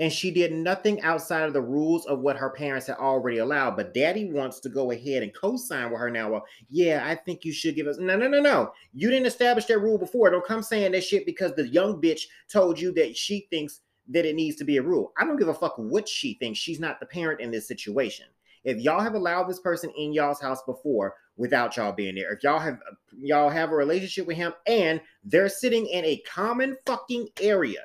And 0.00 0.12
she 0.12 0.30
did 0.30 0.52
nothing 0.52 1.00
outside 1.02 1.42
of 1.42 1.52
the 1.52 1.60
rules 1.60 2.06
of 2.06 2.20
what 2.20 2.36
her 2.36 2.50
parents 2.50 2.86
had 2.86 2.98
already 2.98 3.38
allowed. 3.38 3.74
But 3.76 3.94
daddy 3.94 4.30
wants 4.30 4.60
to 4.60 4.68
go 4.68 4.92
ahead 4.92 5.24
and 5.24 5.34
co 5.34 5.56
sign 5.56 5.90
with 5.90 5.98
her 5.98 6.10
now. 6.10 6.30
Well, 6.30 6.46
yeah, 6.68 7.02
I 7.04 7.16
think 7.16 7.44
you 7.44 7.52
should 7.52 7.74
give 7.74 7.88
us. 7.88 7.98
No, 7.98 8.16
no, 8.16 8.28
no, 8.28 8.40
no. 8.40 8.72
You 8.94 9.10
didn't 9.10 9.26
establish 9.26 9.64
that 9.66 9.80
rule 9.80 9.98
before. 9.98 10.30
Don't 10.30 10.46
come 10.46 10.62
saying 10.62 10.92
that 10.92 11.02
shit 11.02 11.26
because 11.26 11.52
the 11.54 11.66
young 11.66 12.00
bitch 12.00 12.22
told 12.48 12.80
you 12.80 12.92
that 12.92 13.16
she 13.16 13.48
thinks 13.50 13.80
that 14.08 14.24
it 14.24 14.36
needs 14.36 14.56
to 14.56 14.64
be 14.64 14.76
a 14.76 14.82
rule. 14.82 15.12
I 15.18 15.24
don't 15.24 15.36
give 15.36 15.48
a 15.48 15.54
fuck 15.54 15.74
what 15.76 16.08
she 16.08 16.34
thinks. 16.34 16.58
She's 16.58 16.80
not 16.80 17.00
the 17.00 17.06
parent 17.06 17.40
in 17.40 17.50
this 17.50 17.68
situation. 17.68 18.26
If 18.64 18.78
y'all 18.78 19.00
have 19.00 19.14
allowed 19.14 19.44
this 19.44 19.60
person 19.60 19.90
in 19.96 20.12
y'all's 20.12 20.40
house 20.40 20.62
before 20.64 21.14
without 21.36 21.76
y'all 21.76 21.92
being 21.92 22.14
there, 22.14 22.32
if 22.32 22.42
y'all 22.42 22.58
have 22.58 22.78
y'all 23.18 23.50
have 23.50 23.70
a 23.70 23.76
relationship 23.76 24.26
with 24.26 24.36
him 24.36 24.52
and 24.66 25.00
they're 25.24 25.48
sitting 25.48 25.86
in 25.86 26.04
a 26.04 26.22
common 26.26 26.76
fucking 26.86 27.28
area. 27.40 27.80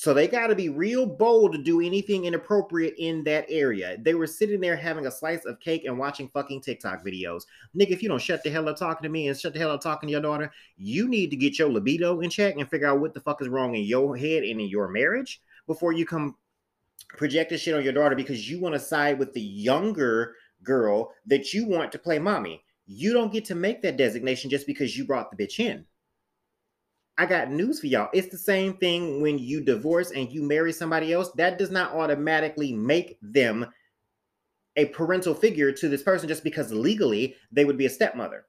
So 0.00 0.14
they 0.14 0.28
got 0.28 0.46
to 0.46 0.54
be 0.54 0.68
real 0.68 1.04
bold 1.04 1.50
to 1.50 1.58
do 1.58 1.80
anything 1.80 2.26
inappropriate 2.26 2.94
in 2.98 3.24
that 3.24 3.46
area. 3.48 3.96
They 4.00 4.14
were 4.14 4.28
sitting 4.28 4.60
there 4.60 4.76
having 4.76 5.08
a 5.08 5.10
slice 5.10 5.44
of 5.44 5.58
cake 5.58 5.86
and 5.86 5.98
watching 5.98 6.28
fucking 6.28 6.60
TikTok 6.60 7.04
videos. 7.04 7.42
Nigga, 7.76 7.90
if 7.90 8.00
you 8.00 8.08
don't 8.08 8.22
shut 8.22 8.44
the 8.44 8.50
hell 8.50 8.68
up 8.68 8.76
talking 8.76 9.02
to 9.02 9.08
me 9.08 9.26
and 9.26 9.36
shut 9.36 9.54
the 9.54 9.58
hell 9.58 9.72
up 9.72 9.80
talking 9.80 10.06
to 10.06 10.12
your 10.12 10.20
daughter, 10.20 10.52
you 10.76 11.08
need 11.08 11.32
to 11.32 11.36
get 11.36 11.58
your 11.58 11.68
libido 11.68 12.20
in 12.20 12.30
check 12.30 12.54
and 12.56 12.70
figure 12.70 12.86
out 12.86 13.00
what 13.00 13.12
the 13.12 13.18
fuck 13.18 13.42
is 13.42 13.48
wrong 13.48 13.74
in 13.74 13.82
your 13.82 14.16
head 14.16 14.44
and 14.44 14.60
in 14.60 14.68
your 14.68 14.86
marriage 14.86 15.42
before 15.66 15.92
you 15.92 16.06
come 16.06 16.36
project 17.16 17.50
this 17.50 17.62
shit 17.62 17.74
on 17.74 17.82
your 17.82 17.92
daughter 17.92 18.14
because 18.14 18.48
you 18.48 18.60
want 18.60 18.76
to 18.76 18.80
side 18.80 19.18
with 19.18 19.32
the 19.32 19.42
younger 19.42 20.36
girl 20.62 21.12
that 21.26 21.52
you 21.52 21.66
want 21.66 21.90
to 21.90 21.98
play 21.98 22.20
mommy. 22.20 22.62
You 22.86 23.12
don't 23.12 23.32
get 23.32 23.44
to 23.46 23.56
make 23.56 23.82
that 23.82 23.96
designation 23.96 24.48
just 24.48 24.64
because 24.64 24.96
you 24.96 25.04
brought 25.04 25.36
the 25.36 25.44
bitch 25.44 25.58
in. 25.58 25.84
I 27.18 27.26
got 27.26 27.50
news 27.50 27.80
for 27.80 27.88
y'all. 27.88 28.10
It's 28.14 28.28
the 28.28 28.38
same 28.38 28.74
thing 28.74 29.20
when 29.20 29.40
you 29.40 29.60
divorce 29.60 30.12
and 30.12 30.30
you 30.30 30.40
marry 30.42 30.72
somebody 30.72 31.12
else. 31.12 31.32
That 31.32 31.58
does 31.58 31.72
not 31.72 31.92
automatically 31.92 32.72
make 32.72 33.18
them 33.20 33.66
a 34.76 34.86
parental 34.86 35.34
figure 35.34 35.72
to 35.72 35.88
this 35.88 36.04
person 36.04 36.28
just 36.28 36.44
because 36.44 36.72
legally 36.72 37.34
they 37.50 37.64
would 37.64 37.76
be 37.76 37.86
a 37.86 37.90
stepmother. 37.90 38.46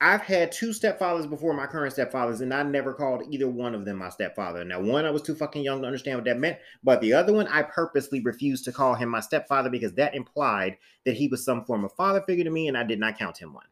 I've 0.00 0.20
had 0.20 0.52
two 0.52 0.68
stepfathers 0.68 1.28
before 1.28 1.54
my 1.54 1.66
current 1.66 1.94
stepfathers, 1.94 2.42
and 2.42 2.52
I 2.52 2.62
never 2.62 2.92
called 2.92 3.24
either 3.30 3.48
one 3.48 3.74
of 3.74 3.84
them 3.84 3.96
my 3.96 4.10
stepfather. 4.10 4.62
Now, 4.62 4.80
one 4.80 5.06
I 5.06 5.10
was 5.10 5.22
too 5.22 5.34
fucking 5.34 5.64
young 5.64 5.80
to 5.80 5.86
understand 5.86 6.18
what 6.18 6.26
that 6.26 6.38
meant, 6.38 6.58
but 6.84 7.00
the 7.00 7.14
other 7.14 7.32
one 7.32 7.48
I 7.48 7.62
purposely 7.62 8.20
refused 8.20 8.66
to 8.66 8.72
call 8.72 8.94
him 8.94 9.08
my 9.08 9.20
stepfather 9.20 9.70
because 9.70 9.94
that 9.94 10.14
implied 10.14 10.76
that 11.06 11.16
he 11.16 11.28
was 11.28 11.44
some 11.44 11.64
form 11.64 11.84
of 11.84 11.94
father 11.94 12.20
figure 12.20 12.44
to 12.44 12.50
me, 12.50 12.68
and 12.68 12.76
I 12.76 12.84
did 12.84 13.00
not 13.00 13.18
count 13.18 13.38
him 13.38 13.54
one. 13.54 13.66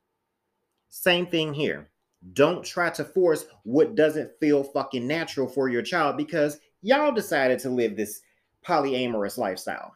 Same 0.89 1.27
thing 1.27 1.53
here. 1.53 1.91
Don't 2.33 2.65
try 2.65 2.91
to 2.91 3.05
force 3.05 3.47
what 3.65 3.95
doesn't 3.95 4.39
feel 4.41 4.65
fucking 4.65 5.07
natural 5.07 5.47
for 5.47 5.69
your 5.69 5.83
child 5.83 6.17
because 6.17 6.59
y'all 6.81 7.13
decided 7.13 7.59
to 7.61 7.71
live 7.71 7.97
this 7.97 8.23
polyamorous 8.67 9.37
lifestyle. 9.37 9.95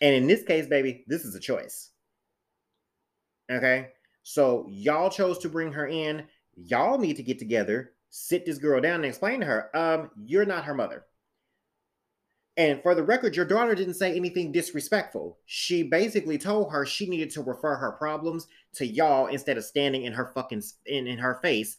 And 0.00 0.14
in 0.14 0.26
this 0.26 0.42
case, 0.42 0.66
baby, 0.66 1.04
this 1.06 1.24
is 1.24 1.34
a 1.34 1.40
choice. 1.40 1.90
Okay? 3.50 3.88
So 4.22 4.66
y'all 4.68 5.10
chose 5.10 5.38
to 5.38 5.48
bring 5.48 5.72
her 5.72 5.86
in. 5.86 6.24
Y'all 6.56 6.98
need 6.98 7.16
to 7.16 7.22
get 7.22 7.38
together, 7.38 7.92
sit 8.10 8.44
this 8.44 8.58
girl 8.58 8.80
down, 8.80 8.96
and 8.96 9.04
explain 9.04 9.40
to 9.40 9.46
her, 9.46 9.76
um, 9.76 10.10
you're 10.24 10.44
not 10.44 10.64
her 10.64 10.74
mother. 10.74 11.04
And 12.56 12.82
for 12.82 12.94
the 12.94 13.02
record, 13.02 13.36
your 13.36 13.44
daughter 13.44 13.74
didn't 13.74 13.94
say 13.94 14.14
anything 14.14 14.52
disrespectful. 14.52 15.38
She 15.46 15.82
basically 15.82 16.36
told 16.36 16.72
her 16.72 16.84
she 16.84 17.08
needed 17.08 17.30
to 17.30 17.42
refer 17.42 17.76
her 17.76 17.92
problems 17.92 18.48
to 18.74 18.86
y'all 18.86 19.26
instead 19.26 19.56
of 19.56 19.64
standing 19.64 20.04
in 20.04 20.12
her 20.12 20.26
fucking 20.34 20.62
in, 20.86 21.06
in 21.06 21.18
her 21.18 21.38
face, 21.42 21.78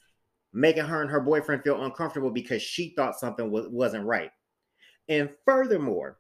making 0.54 0.86
her 0.86 1.02
and 1.02 1.12
her 1.12 1.20
boyfriend 1.20 1.64
feel 1.64 1.84
uncomfortable 1.84 2.32
because 2.32 2.62
she 2.62 2.94
thought 2.96 3.20
something 3.20 3.52
was, 3.52 3.68
wasn't 3.68 4.06
right. 4.06 4.32
And 5.10 5.30
furthermore, 5.46 6.18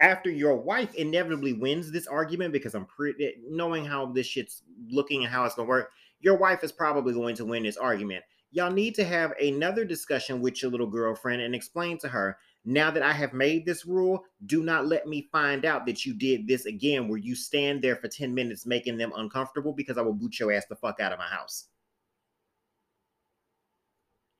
after 0.00 0.30
your 0.30 0.56
wife 0.56 0.94
inevitably 0.96 1.52
wins 1.52 1.90
this 1.90 2.08
argument, 2.08 2.52
because 2.52 2.74
I'm 2.74 2.86
pretty 2.86 3.36
knowing 3.48 3.84
how 3.84 4.06
this 4.06 4.26
shit's 4.26 4.62
looking 4.88 5.24
and 5.24 5.32
how 5.32 5.44
it's 5.44 5.54
gonna 5.54 5.68
work, 5.68 5.92
your 6.20 6.36
wife 6.36 6.64
is 6.64 6.72
probably 6.72 7.14
going 7.14 7.36
to 7.36 7.44
win 7.44 7.62
this 7.62 7.76
argument. 7.76 8.24
Y'all 8.50 8.70
need 8.70 8.94
to 8.96 9.04
have 9.04 9.32
another 9.40 9.84
discussion 9.84 10.40
with 10.40 10.60
your 10.60 10.70
little 10.70 10.86
girlfriend 10.86 11.42
and 11.42 11.54
explain 11.54 11.98
to 11.98 12.08
her 12.08 12.36
now 12.64 12.90
that 12.90 13.02
I 13.02 13.12
have 13.12 13.34
made 13.34 13.66
this 13.66 13.84
rule, 13.84 14.24
do 14.46 14.62
not 14.62 14.86
let 14.86 15.06
me 15.06 15.28
find 15.30 15.64
out 15.64 15.84
that 15.86 16.06
you 16.06 16.14
did 16.14 16.48
this 16.48 16.64
again, 16.64 17.08
where 17.08 17.18
you 17.18 17.34
stand 17.34 17.82
there 17.82 17.96
for 17.96 18.08
10 18.08 18.34
minutes 18.34 18.64
making 18.64 18.96
them 18.96 19.12
uncomfortable 19.16 19.72
because 19.72 19.98
I 19.98 20.02
will 20.02 20.14
boot 20.14 20.38
your 20.38 20.52
ass 20.52 20.64
the 20.68 20.76
fuck 20.76 20.98
out 21.00 21.12
of 21.12 21.18
my 21.18 21.26
house. 21.26 21.66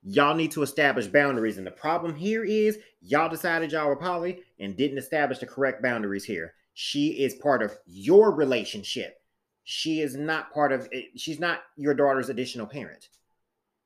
Y'all 0.02 0.35
need 0.35 0.52
to 0.52 0.62
establish 0.62 1.07
boundaries. 1.07 1.59
And 1.59 1.66
the 1.66 1.71
problem 1.71 2.14
here 2.14 2.45
is 2.45 2.78
y'all 3.00 3.28
decided 3.28 3.73
y'all 3.73 3.88
were 3.88 3.97
poly 3.97 4.40
and 4.59 4.76
didn't 4.76 4.99
establish 4.99 5.38
the 5.38 5.47
correct 5.47 5.83
boundaries 5.83 6.25
here. 6.25 6.54
She 6.75 7.09
is 7.25 7.35
part 7.35 7.62
of 7.62 7.76
your 7.87 8.35
relationship. 8.35 9.19
She 9.64 10.00
is 10.00 10.14
not 10.14 10.52
part 10.52 10.73
of 10.73 10.88
it. 10.93 11.19
She's 11.19 11.40
not 11.40 11.61
your 11.76 11.95
daughter's 11.95 12.28
additional 12.28 12.66
parent. 12.66 13.09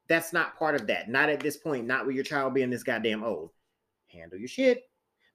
That's 0.08 0.32
not 0.32 0.58
part 0.58 0.74
of 0.74 0.86
that. 0.88 1.08
Not 1.08 1.28
at 1.28 1.40
this 1.40 1.56
point, 1.56 1.86
not 1.86 2.06
with 2.06 2.16
your 2.16 2.24
child 2.24 2.54
being 2.54 2.70
this 2.70 2.82
goddamn 2.82 3.22
old. 3.22 3.50
Handle 4.08 4.38
your 4.38 4.48
shit. 4.48 4.88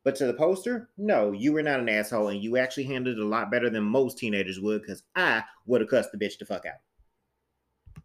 But 0.03 0.15
to 0.18 0.27
the 0.27 0.34
poster, 0.34 0.89
no, 0.98 1.32
you 1.32 1.53
were 1.53 1.63
not 1.63 1.80
an 1.80 1.88
asshole, 1.88 2.27
and 2.27 2.44
you 2.44 2.58
actually 2.58 2.84
handled 2.84 3.18
it 3.18 3.22
a 3.22 3.27
lot 3.27 3.50
better 3.50 3.70
than 3.70 3.84
most 3.84 4.18
teenagers 4.18 4.60
would, 4.60 4.82
because 4.82 5.03
I 5.15 5.44
would 5.65 5.82
have 5.82 5.89
cussed 5.89 6.12
the 6.12 6.18
bitch 6.18 6.38
the 6.38 6.46
fuck 6.46 6.65
out. 6.65 8.03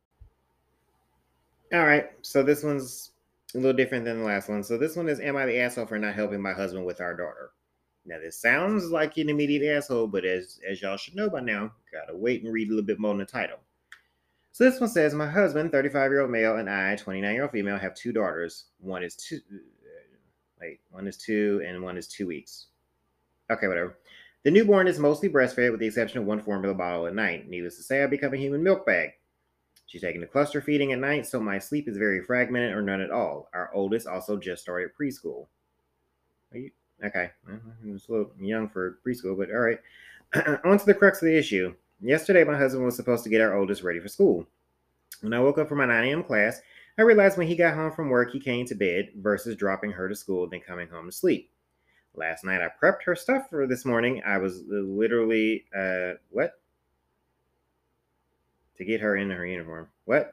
All 1.73 1.85
right, 1.85 2.11
so 2.23 2.43
this 2.43 2.63
one's 2.63 3.11
a 3.55 3.59
little 3.59 3.77
different 3.77 4.05
than 4.05 4.21
the 4.21 4.25
last 4.25 4.49
one. 4.49 4.63
So 4.63 4.79
this 4.79 4.97
one 4.97 5.09
is 5.09 5.21
Am 5.21 5.37
I 5.37 5.47
the 5.47 5.59
asshole 5.59 5.87
for 5.87 5.99
not 5.99 6.15
helping 6.15 6.41
my 6.41 6.53
husband 6.53 6.87
with 6.87 7.01
our 7.01 7.15
daughter? 7.15 7.51
Now 8.07 8.19
this 8.19 8.41
sounds 8.41 8.91
like 8.91 9.19
an 9.19 9.29
immediate 9.29 9.77
asshole, 9.77 10.07
but 10.07 10.25
as 10.25 10.61
as 10.69 10.81
y'all 10.81 10.97
should 10.97 11.15
know 11.15 11.29
by 11.29 11.41
now, 11.41 11.73
gotta 11.93 12.17
wait 12.17 12.43
and 12.43 12.53
read 12.53 12.69
a 12.69 12.71
little 12.71 12.87
bit 12.87 12.99
more 12.99 13.13
in 13.13 13.19
the 13.19 13.27
title. 13.27 13.59
So 14.53 14.65
this 14.65 14.81
one 14.81 14.89
says, 14.89 15.15
My 15.15 15.29
husband, 15.29 15.73
35 15.73 16.11
year 16.11 16.23
old 16.23 16.31
male, 16.31 16.57
and 16.57 16.71
I, 16.71 16.97
29 16.97 17.33
year 17.33 17.43
old 17.43 17.53
female, 17.53 17.79
have 17.79 17.95
two 17.95 18.13
daughters. 18.13 18.67
One 18.81 19.03
is 19.03 19.15
two 19.15 19.41
wait, 20.61 20.81
one 20.91 21.07
is 21.07 21.17
two 21.17 21.63
and 21.67 21.83
one 21.83 21.97
is 21.97 22.07
two 22.07 22.27
weeks. 22.27 22.67
Okay, 23.51 23.69
whatever. 23.69 23.99
The 24.45 24.51
newborn 24.51 24.87
is 24.87 24.99
mostly 24.99 25.29
breastfed 25.29 25.71
with 25.71 25.81
the 25.81 25.87
exception 25.87 26.21
of 26.21 26.27
one 26.27 26.41
formula 26.41 26.75
bottle 26.75 27.07
at 27.07 27.15
night. 27.15 27.49
Needless 27.49 27.77
to 27.77 27.83
say, 27.83 28.03
I've 28.03 28.11
become 28.11 28.35
a 28.35 28.39
human 28.39 28.63
milk 28.63 28.87
bag. 28.87 29.11
She's 29.87 30.03
taking 30.03 30.21
the 30.21 30.27
cluster 30.27 30.61
feeding 30.61 30.93
at 30.93 30.99
night, 30.99 31.27
so 31.27 31.41
my 31.41 31.59
sleep 31.59 31.89
is 31.89 31.97
very 31.97 32.23
fragmented 32.23 32.73
or 32.73 32.83
none 32.83 33.01
at 33.01 33.11
all. 33.11 33.49
Our 33.55 33.71
oldest 33.75 34.07
also 34.07 34.37
just 34.37 34.63
started 34.63 34.91
preschool. 34.99 35.47
You, 36.53 36.71
okay, 37.03 37.31
a 37.49 38.13
little 38.13 38.31
young 38.39 38.69
for 38.69 38.99
preschool, 39.07 39.37
but 39.37 39.51
all 39.51 39.61
right. 39.61 39.81
On 40.65 40.79
to 40.79 40.87
the 40.87 40.95
crux 40.95 41.23
of 41.23 41.27
the 41.27 41.37
issue. 41.37 41.75
Yesterday, 42.01 42.45
my 42.45 42.57
husband 42.57 42.85
was 42.85 42.97
supposed 42.97 43.25
to 43.25 43.31
get 43.31 43.41
our 43.41 43.57
oldest 43.57 43.83
ready 43.83 43.99
for 43.99 44.09
school. 44.09 44.47
When 45.23 45.33
I 45.33 45.41
woke 45.41 45.59
up 45.59 45.69
for 45.69 45.75
my 45.75 45.87
9 45.87 46.05
a.m. 46.05 46.23
class, 46.23 46.61
I 46.99 47.03
realized 47.03 47.39
when 47.39 47.47
he 47.47 47.57
got 47.57 47.75
home 47.75 47.93
from 47.93 48.11
work, 48.11 48.33
he 48.33 48.41
came 48.41 48.67
to 48.67 48.75
bed 48.75 49.11
versus 49.17 49.57
dropping 49.57 49.93
her 49.93 50.09
to 50.09 50.17
school, 50.17 50.49
then 50.49 50.61
coming 50.61 50.89
home 50.89 51.07
to 51.07 51.13
sleep. 51.13 51.51
Last 52.15 52.45
night, 52.45 52.61
I 52.61 52.69
prepped 52.83 53.05
her 53.05 53.15
stuff 53.15 53.49
for 53.49 53.67
this 53.67 53.85
morning. 53.85 54.21
I 54.27 54.39
was 54.39 54.63
literally, 54.67 55.65
uh, 55.77 56.15
what? 56.31 56.55
to 58.79 58.85
get 58.85 59.01
her 59.01 59.17
in 59.17 59.31
her 59.31 59.45
uniform. 59.45 59.89
What? 60.07 60.33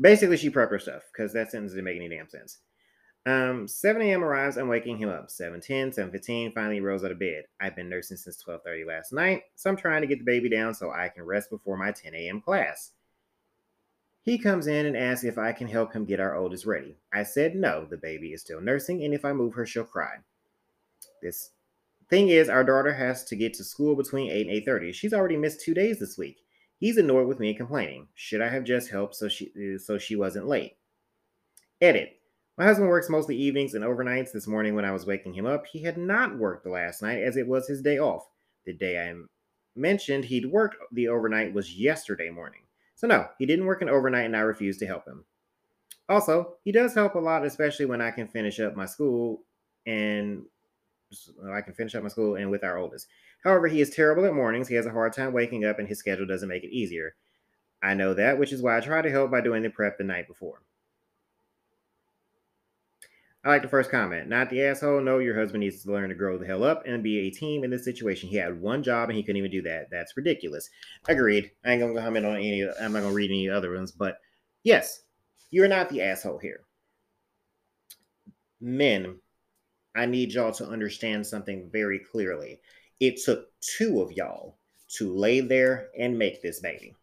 Basically, 0.00 0.36
she 0.36 0.50
prepped 0.50 0.70
her 0.70 0.78
stuff 0.78 1.02
because 1.12 1.32
that 1.32 1.50
sentence 1.50 1.72
didn't 1.72 1.84
make 1.84 1.96
any 1.96 2.08
damn 2.08 2.28
sense. 2.28 2.58
Um, 3.26 3.68
7 3.68 4.02
a.m. 4.02 4.24
arrives. 4.24 4.56
I'm 4.56 4.68
waking 4.68 4.98
him 4.98 5.08
up. 5.08 5.28
7:10, 5.30 5.92
7:15. 5.92 6.52
Finally, 6.52 6.80
rolls 6.80 7.04
out 7.04 7.10
of 7.12 7.18
bed. 7.18 7.44
I've 7.60 7.76
been 7.76 7.88
nursing 7.88 8.16
since 8.16 8.42
12:30 8.42 8.84
last 8.86 9.12
night, 9.12 9.44
so 9.54 9.70
I'm 9.70 9.76
trying 9.76 10.00
to 10.00 10.06
get 10.06 10.18
the 10.18 10.24
baby 10.24 10.48
down 10.48 10.74
so 10.74 10.90
I 10.90 11.08
can 11.08 11.24
rest 11.24 11.50
before 11.50 11.76
my 11.76 11.92
10 11.92 12.14
a.m. 12.14 12.40
class. 12.40 12.92
He 14.22 14.38
comes 14.38 14.66
in 14.66 14.86
and 14.86 14.96
asks 14.96 15.24
if 15.24 15.38
I 15.38 15.52
can 15.52 15.66
help 15.66 15.92
him 15.92 16.04
get 16.04 16.20
our 16.20 16.36
oldest 16.36 16.66
ready. 16.66 16.96
I 17.12 17.22
said 17.22 17.54
no. 17.54 17.86
The 17.86 17.96
baby 17.96 18.32
is 18.32 18.42
still 18.42 18.60
nursing, 18.60 19.02
and 19.02 19.14
if 19.14 19.24
I 19.24 19.32
move 19.32 19.54
her, 19.54 19.64
she'll 19.64 19.84
cry. 19.84 20.16
This 21.22 21.50
thing 22.10 22.28
is, 22.28 22.48
our 22.48 22.64
daughter 22.64 22.92
has 22.92 23.24
to 23.24 23.36
get 23.36 23.54
to 23.54 23.64
school 23.64 23.96
between 23.96 24.30
8 24.30 24.46
and 24.46 24.56
8:30. 24.56 24.92
She's 24.92 25.14
already 25.14 25.36
missed 25.36 25.62
two 25.62 25.74
days 25.74 25.98
this 25.98 26.18
week. 26.18 26.44
He's 26.78 26.96
annoyed 26.96 27.28
with 27.28 27.38
me 27.38 27.50
and 27.50 27.58
complaining. 27.58 28.08
Should 28.14 28.42
I 28.42 28.48
have 28.48 28.64
just 28.64 28.90
helped 28.90 29.14
so 29.14 29.28
she 29.28 29.78
so 29.78 29.96
she 29.98 30.16
wasn't 30.16 30.46
late? 30.46 30.76
Edit. 31.80 32.18
My 32.58 32.64
husband 32.66 32.90
works 32.90 33.08
mostly 33.08 33.36
evenings 33.36 33.74
and 33.74 33.84
overnights. 33.84 34.32
This 34.32 34.46
morning, 34.46 34.74
when 34.74 34.84
I 34.84 34.92
was 34.92 35.06
waking 35.06 35.32
him 35.32 35.46
up, 35.46 35.66
he 35.66 35.82
had 35.82 35.96
not 35.96 36.36
worked 36.36 36.64
the 36.64 36.70
last 36.70 37.00
night 37.00 37.22
as 37.22 37.36
it 37.36 37.46
was 37.46 37.68
his 37.68 37.80
day 37.80 37.98
off. 37.98 38.28
The 38.66 38.74
day 38.74 38.98
I 38.98 39.14
mentioned 39.74 40.26
he'd 40.26 40.44
worked 40.46 40.76
the 40.92 41.08
overnight 41.08 41.54
was 41.54 41.74
yesterday 41.74 42.28
morning. 42.28 42.62
So, 43.00 43.06
no, 43.06 43.28
he 43.38 43.46
didn't 43.46 43.64
work 43.64 43.80
an 43.80 43.88
overnight 43.88 44.26
and 44.26 44.36
I 44.36 44.40
refused 44.40 44.78
to 44.80 44.86
help 44.86 45.06
him. 45.06 45.24
Also, 46.10 46.56
he 46.64 46.70
does 46.70 46.92
help 46.92 47.14
a 47.14 47.18
lot, 47.18 47.46
especially 47.46 47.86
when 47.86 48.02
I 48.02 48.10
can 48.10 48.28
finish 48.28 48.60
up 48.60 48.76
my 48.76 48.84
school 48.84 49.40
and 49.86 50.44
I 51.50 51.62
can 51.62 51.72
finish 51.72 51.94
up 51.94 52.02
my 52.02 52.10
school 52.10 52.34
and 52.34 52.50
with 52.50 52.62
our 52.62 52.76
oldest. 52.76 53.06
However, 53.42 53.68
he 53.68 53.80
is 53.80 53.88
terrible 53.88 54.26
at 54.26 54.34
mornings. 54.34 54.68
He 54.68 54.74
has 54.74 54.84
a 54.84 54.90
hard 54.90 55.14
time 55.14 55.32
waking 55.32 55.64
up, 55.64 55.78
and 55.78 55.88
his 55.88 55.98
schedule 55.98 56.26
doesn't 56.26 56.46
make 56.50 56.62
it 56.62 56.76
easier. 56.76 57.14
I 57.82 57.94
know 57.94 58.12
that, 58.12 58.38
which 58.38 58.52
is 58.52 58.60
why 58.60 58.76
I 58.76 58.80
try 58.80 59.00
to 59.00 59.10
help 59.10 59.30
by 59.30 59.40
doing 59.40 59.62
the 59.62 59.70
prep 59.70 59.96
the 59.96 60.04
night 60.04 60.28
before. 60.28 60.60
I 63.42 63.48
like 63.48 63.62
the 63.62 63.68
first 63.68 63.90
comment. 63.90 64.28
Not 64.28 64.50
the 64.50 64.62
asshole. 64.62 65.00
No, 65.00 65.18
your 65.18 65.34
husband 65.34 65.60
needs 65.60 65.82
to 65.82 65.90
learn 65.90 66.10
to 66.10 66.14
grow 66.14 66.36
the 66.36 66.46
hell 66.46 66.62
up 66.62 66.82
and 66.86 67.02
be 67.02 67.20
a 67.20 67.30
team 67.30 67.64
in 67.64 67.70
this 67.70 67.84
situation. 67.84 68.28
He 68.28 68.36
had 68.36 68.60
one 68.60 68.82
job 68.82 69.08
and 69.08 69.16
he 69.16 69.22
couldn't 69.22 69.38
even 69.38 69.50
do 69.50 69.62
that. 69.62 69.88
That's 69.90 70.16
ridiculous. 70.16 70.68
Agreed. 71.08 71.50
I 71.64 71.72
ain't 71.72 71.80
gonna 71.80 71.98
comment 71.98 72.26
on 72.26 72.36
any. 72.36 72.68
I'm 72.80 72.92
not 72.92 73.00
gonna 73.00 73.14
read 73.14 73.30
any 73.30 73.48
other 73.48 73.74
ones, 73.74 73.92
but 73.92 74.18
yes, 74.62 75.04
you're 75.50 75.68
not 75.68 75.88
the 75.88 76.02
asshole 76.02 76.38
here. 76.38 76.64
Men, 78.60 79.18
I 79.96 80.04
need 80.04 80.32
y'all 80.32 80.52
to 80.52 80.68
understand 80.68 81.26
something 81.26 81.70
very 81.72 81.98
clearly. 81.98 82.60
It 83.00 83.22
took 83.24 83.46
two 83.60 84.02
of 84.02 84.12
y'all 84.12 84.58
to 84.96 85.16
lay 85.16 85.40
there 85.40 85.88
and 85.98 86.18
make 86.18 86.42
this 86.42 86.60
baby. 86.60 86.94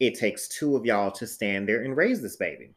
It 0.00 0.18
takes 0.18 0.48
two 0.48 0.74
of 0.74 0.84
y'all 0.84 1.12
to 1.12 1.26
stand 1.28 1.68
there 1.68 1.84
and 1.84 1.96
raise 1.96 2.20
this 2.20 2.36
baby. 2.36 2.74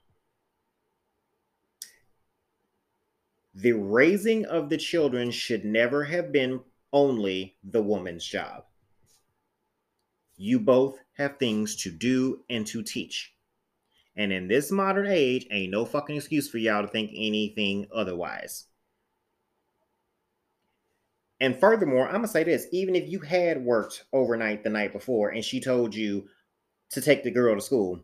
The 3.54 3.74
raising 3.74 4.46
of 4.46 4.70
the 4.70 4.78
children 4.78 5.30
should 5.32 5.66
never 5.66 6.04
have 6.06 6.32
been 6.32 6.62
only 6.94 7.58
the 7.64 7.82
woman's 7.82 8.26
job. 8.26 8.64
You 10.38 10.60
both 10.60 11.00
have 11.18 11.38
things 11.38 11.76
to 11.84 11.92
do 11.92 12.44
and 12.50 12.66
to 12.68 12.82
teach. 12.82 13.34
And 14.16 14.32
in 14.32 14.48
this 14.48 14.72
modern 14.72 15.08
age, 15.08 15.48
ain't 15.52 15.72
no 15.72 15.86
fucking 15.86 16.16
excuse 16.16 16.50
for 16.50 16.58
y'all 16.58 16.82
to 16.82 16.88
think 16.88 17.12
anything 17.14 17.88
otherwise. 17.94 18.66
And 21.40 21.60
furthermore, 21.60 22.08
I'm 22.08 22.16
gonna 22.16 22.28
say 22.28 22.44
this: 22.44 22.68
even 22.72 22.96
if 22.96 23.10
you 23.10 23.20
had 23.20 23.66
worked 23.66 24.06
overnight 24.14 24.64
the 24.64 24.70
night 24.70 24.94
before 24.94 25.30
and 25.30 25.44
she 25.44 25.60
told 25.60 25.96
you 25.96 26.28
to 26.92 27.02
take 27.02 27.24
the 27.24 27.32
girl 27.32 27.56
to 27.56 27.62
school, 27.62 28.04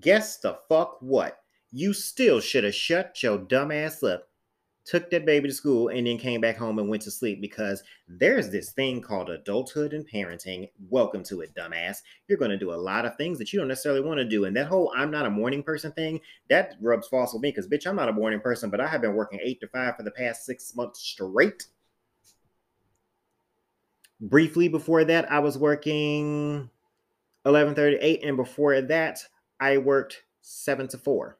guess 0.00 0.38
the 0.38 0.58
fuck 0.68 0.98
what? 1.00 1.40
You 1.72 1.92
still 1.92 2.40
should 2.40 2.64
have 2.64 2.74
shut 2.74 3.22
your 3.22 3.38
dumb 3.38 3.72
ass 3.72 4.02
up, 4.02 4.28
took 4.84 5.10
that 5.10 5.24
baby 5.24 5.48
to 5.48 5.54
school, 5.54 5.88
and 5.88 6.06
then 6.06 6.18
came 6.18 6.40
back 6.40 6.56
home 6.56 6.78
and 6.78 6.88
went 6.88 7.02
to 7.02 7.10
sleep 7.10 7.40
because 7.40 7.82
there's 8.06 8.50
this 8.50 8.72
thing 8.72 9.00
called 9.00 9.30
adulthood 9.30 9.92
and 9.92 10.08
parenting. 10.08 10.68
Welcome 10.88 11.22
to 11.24 11.40
it, 11.40 11.54
dumbass. 11.54 11.98
You're 12.28 12.38
gonna 12.38 12.58
do 12.58 12.72
a 12.72 12.76
lot 12.76 13.04
of 13.04 13.16
things 13.16 13.38
that 13.38 13.52
you 13.52 13.58
don't 13.58 13.68
necessarily 13.68 14.02
want 14.02 14.18
to 14.18 14.24
do. 14.24 14.44
And 14.44 14.56
that 14.56 14.66
whole 14.66 14.92
I'm 14.96 15.10
not 15.10 15.26
a 15.26 15.30
morning 15.30 15.62
person 15.62 15.92
thing, 15.92 16.20
that 16.50 16.74
rubs 16.80 17.08
false 17.08 17.32
with 17.32 17.42
me 17.42 17.50
because 17.50 17.68
bitch, 17.68 17.86
I'm 17.86 17.96
not 17.96 18.08
a 18.08 18.12
morning 18.12 18.40
person, 18.40 18.70
but 18.70 18.80
I 18.80 18.86
have 18.86 19.00
been 19.00 19.14
working 19.14 19.40
eight 19.42 19.60
to 19.60 19.68
five 19.68 19.96
for 19.96 20.02
the 20.02 20.10
past 20.10 20.44
six 20.44 20.74
months 20.76 21.00
straight 21.00 21.66
briefly 24.20 24.68
before 24.68 25.04
that 25.04 25.30
i 25.30 25.38
was 25.38 25.58
working 25.58 26.70
1138 27.42 28.24
and 28.24 28.36
before 28.36 28.80
that 28.80 29.20
i 29.60 29.76
worked 29.76 30.22
7 30.40 30.88
to 30.88 30.98
4 30.98 31.38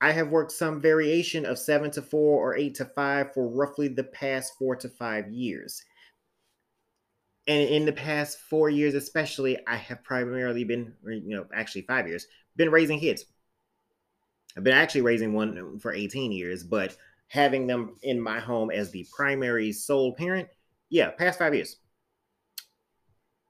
i 0.00 0.12
have 0.12 0.28
worked 0.28 0.52
some 0.52 0.80
variation 0.80 1.44
of 1.44 1.58
7 1.58 1.90
to 1.92 2.02
4 2.02 2.20
or 2.20 2.56
8 2.56 2.74
to 2.76 2.84
5 2.84 3.34
for 3.34 3.48
roughly 3.48 3.88
the 3.88 4.04
past 4.04 4.54
4 4.58 4.76
to 4.76 4.88
5 4.88 5.28
years 5.30 5.82
and 7.46 7.68
in 7.68 7.84
the 7.84 7.92
past 7.92 8.38
4 8.50 8.70
years 8.70 8.94
especially 8.94 9.58
i 9.66 9.76
have 9.76 10.02
primarily 10.04 10.64
been 10.64 10.94
you 11.06 11.36
know 11.36 11.46
actually 11.54 11.82
5 11.82 12.08
years 12.08 12.26
been 12.56 12.70
raising 12.70 13.00
kids 13.00 13.24
i've 14.56 14.64
been 14.64 14.74
actually 14.74 15.02
raising 15.02 15.32
one 15.32 15.78
for 15.78 15.92
18 15.92 16.32
years 16.32 16.62
but 16.62 16.96
having 17.28 17.66
them 17.66 17.96
in 18.02 18.20
my 18.20 18.40
home 18.40 18.70
as 18.70 18.90
the 18.90 19.06
primary 19.14 19.70
sole 19.70 20.14
parent 20.14 20.48
yeah, 20.90 21.10
past 21.10 21.38
five 21.38 21.54
years. 21.54 21.76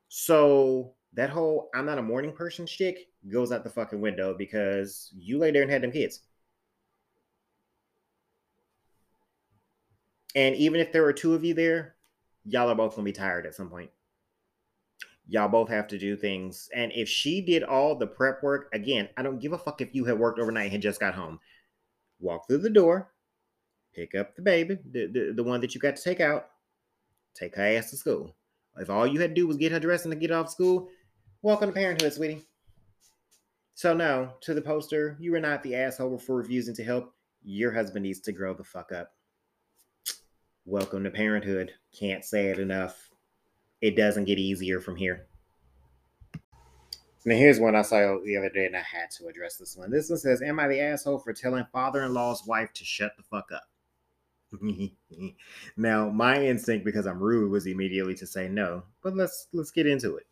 So 0.09 0.95
that 1.14 1.31
whole 1.31 1.71
I'm 1.75 1.87
not 1.87 1.99
a 1.99 2.02
morning 2.02 2.33
person 2.33 2.67
shtick 2.67 2.99
goes 3.31 3.52
out 3.52 3.64
the 3.64 3.71
fucking 3.71 4.00
window 4.00 4.35
because 4.37 5.12
you 5.17 5.38
lay 5.38 5.50
there 5.50 5.62
and 5.62 5.71
had 5.71 5.83
them 5.83 5.93
kids. 5.93 6.21
And 10.38 10.54
even 10.54 10.78
if 10.78 10.92
there 10.92 11.02
were 11.02 11.12
two 11.12 11.35
of 11.35 11.45
you 11.45 11.52
there, 11.52 11.97
y'all 12.45 12.71
are 12.71 12.75
both 12.76 12.95
gonna 12.95 13.04
be 13.04 13.11
tired 13.12 13.45
at 13.45 13.57
some 13.57 13.68
point. 13.68 13.90
Y'all 15.26 15.49
both 15.49 15.68
have 15.68 15.88
to 15.88 15.99
do 15.99 16.16
things. 16.16 16.68
And 16.73 16.92
if 16.95 17.09
she 17.09 17.40
did 17.40 17.64
all 17.64 17.97
the 17.97 18.07
prep 18.07 18.40
work, 18.40 18.68
again, 18.73 19.09
I 19.16 19.23
don't 19.23 19.40
give 19.40 19.52
a 19.52 19.59
fuck 19.59 19.80
if 19.80 19.97
you 19.97 20.04
had 20.04 20.16
worked 20.16 20.38
overnight 20.38 20.73
and 20.73 20.80
just 20.80 21.00
got 21.00 21.14
home. 21.14 21.40
Walk 22.21 22.47
through 22.47 22.59
the 22.59 22.71
door, 22.71 23.11
pick 23.92 24.14
up 24.14 24.37
the 24.37 24.42
baby, 24.42 24.78
the, 24.88 25.07
the, 25.07 25.33
the 25.35 25.42
one 25.42 25.61
that 25.61 25.75
you 25.75 25.80
got 25.80 25.97
to 25.97 26.02
take 26.02 26.21
out, 26.21 26.50
Take 27.35 27.57
her 27.57 27.62
ass 27.62 27.90
to 27.90 27.97
school. 27.97 28.37
If 28.76 28.90
all 28.90 29.07
you 29.07 29.21
had 29.21 29.30
to 29.30 29.35
do 29.35 29.49
was 29.49 29.57
get 29.57 29.73
her 29.73 29.80
dressed 29.80 30.04
and 30.04 30.12
to 30.12 30.18
get 30.18 30.30
off 30.30 30.50
school, 30.50 30.88
welcome 31.42 31.68
to 31.68 31.75
parenthood, 31.75 32.12
sweetie. 32.12 32.47
So, 33.75 33.92
no, 33.92 34.35
to 34.42 34.54
the 34.54 34.62
poster, 34.62 35.16
you 35.18 35.35
are 35.35 35.40
not 35.40 35.62
the 35.62 35.75
asshole 35.75 36.18
for 36.18 36.37
refusing 36.37 36.76
to 36.76 36.85
help. 36.85 37.12
Your 37.42 37.73
husband 37.73 38.04
needs 38.04 38.21
to 38.21 38.33
grow 38.33 38.54
the 38.54 38.64
fuck 38.64 38.92
up. 38.92 39.17
Welcome 40.70 41.04
to 41.04 41.10
parenthood. 41.10 41.72
Can't 41.98 42.22
say 42.22 42.48
it 42.48 42.58
enough. 42.58 43.08
It 43.80 43.96
doesn't 43.96 44.26
get 44.26 44.38
easier 44.38 44.82
from 44.82 44.96
here. 44.96 45.26
Now, 47.25 47.37
here's 47.37 47.58
one 47.58 47.75
I 47.75 47.80
saw 47.80 48.18
the 48.22 48.37
other 48.37 48.50
day, 48.50 48.66
and 48.66 48.76
I 48.76 48.82
had 48.82 49.10
to 49.12 49.28
address 49.28 49.56
this 49.56 49.78
one. 49.78 49.90
This 49.90 50.10
one 50.10 50.18
says, 50.18 50.42
Am 50.42 50.60
I 50.60 50.68
the 50.68 50.78
asshole 50.78 51.20
for 51.20 51.32
telling 51.32 51.64
father 51.72 52.02
in 52.02 52.12
law's 52.12 52.46
wife 52.46 52.70
to 52.75 52.84
shut 52.84 53.12
the 53.16 53.22
fuck 53.22 53.48
up? 53.50 53.66
now, 55.78 56.10
my 56.10 56.44
instinct, 56.44 56.84
because 56.84 57.06
I'm 57.06 57.18
rude, 57.18 57.50
was 57.50 57.66
immediately 57.66 58.14
to 58.16 58.26
say 58.26 58.46
no, 58.46 58.82
but 59.02 59.16
let's 59.16 59.48
let's 59.54 59.70
get 59.70 59.87
into 59.87 60.16
it. 60.16 60.26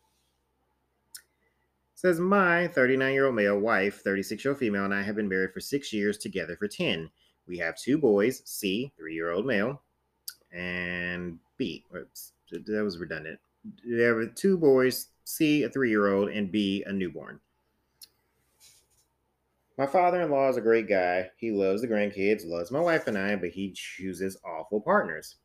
Says 1.95 2.19
my 2.19 2.67
39 2.67 3.11
year 3.11 3.25
old 3.25 3.33
male 3.33 3.57
wife, 3.57 4.01
36 4.03 4.45
year 4.45 4.51
old 4.51 4.59
female, 4.59 4.85
and 4.85 4.93
I 4.93 5.01
have 5.01 5.15
been 5.15 5.29
married 5.29 5.51
for 5.51 5.61
six 5.61 5.91
years, 5.91 6.19
together 6.19 6.55
for 6.55 6.67
10. 6.67 7.09
We 7.47 7.57
have 7.57 7.75
two 7.75 7.97
boys, 7.97 8.43
C, 8.45 8.93
three 8.95 9.15
year 9.15 9.31
old 9.31 9.47
male, 9.47 9.81
and 10.51 11.39
B. 11.57 11.83
That 11.91 12.83
was 12.83 12.97
redundant. 12.97 13.39
There 13.85 14.19
have 14.21 14.35
two 14.35 14.57
boys, 14.57 15.07
C, 15.23 15.63
a 15.63 15.69
three 15.69 15.89
year 15.89 16.13
old, 16.13 16.29
and 16.29 16.51
B, 16.51 16.83
a 16.85 16.93
newborn. 16.93 17.39
My 19.77 19.85
father 19.85 20.21
in 20.21 20.31
law 20.31 20.49
is 20.49 20.57
a 20.57 20.61
great 20.61 20.89
guy. 20.89 21.29
He 21.37 21.51
loves 21.51 21.81
the 21.81 21.87
grandkids, 21.87 22.47
loves 22.47 22.71
my 22.71 22.79
wife 22.79 23.05
and 23.05 23.17
I, 23.17 23.35
but 23.35 23.49
he 23.49 23.71
chooses 23.75 24.37
awful 24.43 24.81
partners. 24.81 25.35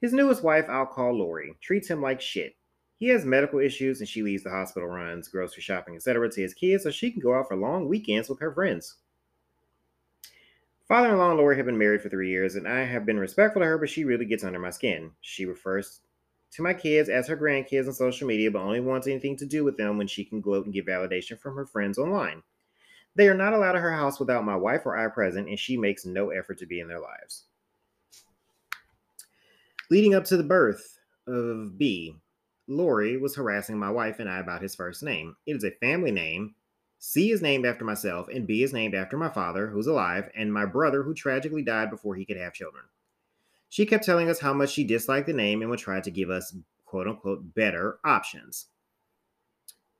His 0.00 0.14
newest 0.14 0.42
wife, 0.42 0.64
I'll 0.70 0.86
call 0.86 1.12
Lori, 1.12 1.52
treats 1.60 1.88
him 1.88 2.00
like 2.00 2.22
shit. 2.22 2.54
He 2.96 3.08
has 3.08 3.26
medical 3.26 3.58
issues 3.58 4.00
and 4.00 4.08
she 4.08 4.22
leaves 4.22 4.44
the 4.44 4.50
hospital 4.50 4.88
runs, 4.88 5.28
grocery 5.28 5.62
shopping, 5.62 5.94
etc. 5.94 6.30
to 6.30 6.40
his 6.40 6.54
kids 6.54 6.84
so 6.84 6.90
she 6.90 7.10
can 7.10 7.20
go 7.20 7.34
out 7.34 7.48
for 7.48 7.56
long 7.56 7.86
weekends 7.86 8.30
with 8.30 8.40
her 8.40 8.52
friends. 8.52 8.96
Father 10.90 11.10
in 11.12 11.18
law 11.18 11.30
and 11.30 11.38
Lori 11.38 11.56
have 11.56 11.66
been 11.66 11.78
married 11.78 12.02
for 12.02 12.08
three 12.08 12.30
years, 12.30 12.56
and 12.56 12.66
I 12.66 12.80
have 12.80 13.06
been 13.06 13.20
respectful 13.20 13.62
to 13.62 13.66
her, 13.66 13.78
but 13.78 13.88
she 13.88 14.02
really 14.02 14.24
gets 14.24 14.42
under 14.42 14.58
my 14.58 14.70
skin. 14.70 15.12
She 15.20 15.46
refers 15.46 16.00
to 16.50 16.62
my 16.62 16.74
kids 16.74 17.08
as 17.08 17.28
her 17.28 17.36
grandkids 17.36 17.86
on 17.86 17.92
social 17.92 18.26
media, 18.26 18.50
but 18.50 18.58
only 18.58 18.80
wants 18.80 19.06
anything 19.06 19.36
to 19.36 19.46
do 19.46 19.62
with 19.62 19.76
them 19.76 19.98
when 19.98 20.08
she 20.08 20.24
can 20.24 20.40
gloat 20.40 20.64
and 20.64 20.74
get 20.74 20.88
validation 20.88 21.38
from 21.38 21.54
her 21.54 21.64
friends 21.64 21.96
online. 21.96 22.42
They 23.14 23.28
are 23.28 23.36
not 23.36 23.52
allowed 23.52 23.76
at 23.76 23.82
her 23.82 23.92
house 23.92 24.18
without 24.18 24.44
my 24.44 24.56
wife 24.56 24.84
or 24.84 24.98
I 24.98 25.06
present, 25.06 25.48
and 25.48 25.56
she 25.56 25.76
makes 25.76 26.04
no 26.04 26.30
effort 26.30 26.58
to 26.58 26.66
be 26.66 26.80
in 26.80 26.88
their 26.88 26.98
lives. 26.98 27.44
Leading 29.92 30.16
up 30.16 30.24
to 30.24 30.36
the 30.36 30.42
birth 30.42 30.98
of 31.28 31.78
B, 31.78 32.16
Lori 32.66 33.16
was 33.16 33.36
harassing 33.36 33.78
my 33.78 33.90
wife 33.90 34.18
and 34.18 34.28
I 34.28 34.40
about 34.40 34.60
his 34.60 34.74
first 34.74 35.04
name. 35.04 35.36
It 35.46 35.54
is 35.54 35.62
a 35.62 35.70
family 35.70 36.10
name. 36.10 36.56
C 37.02 37.30
is 37.30 37.40
named 37.40 37.64
after 37.64 37.82
myself, 37.82 38.28
and 38.28 38.46
B 38.46 38.62
is 38.62 38.74
named 38.74 38.94
after 38.94 39.16
my 39.16 39.30
father, 39.30 39.68
who's 39.68 39.86
alive, 39.86 40.30
and 40.36 40.52
my 40.52 40.66
brother, 40.66 41.02
who 41.02 41.14
tragically 41.14 41.62
died 41.62 41.88
before 41.88 42.14
he 42.14 42.26
could 42.26 42.36
have 42.36 42.52
children. 42.52 42.84
She 43.70 43.86
kept 43.86 44.04
telling 44.04 44.28
us 44.28 44.38
how 44.38 44.52
much 44.52 44.70
she 44.70 44.84
disliked 44.84 45.26
the 45.26 45.32
name 45.32 45.62
and 45.62 45.70
would 45.70 45.78
try 45.78 46.02
to 46.02 46.10
give 46.10 46.28
us 46.28 46.54
quote 46.84 47.08
unquote 47.08 47.54
better 47.54 47.98
options. 48.04 48.66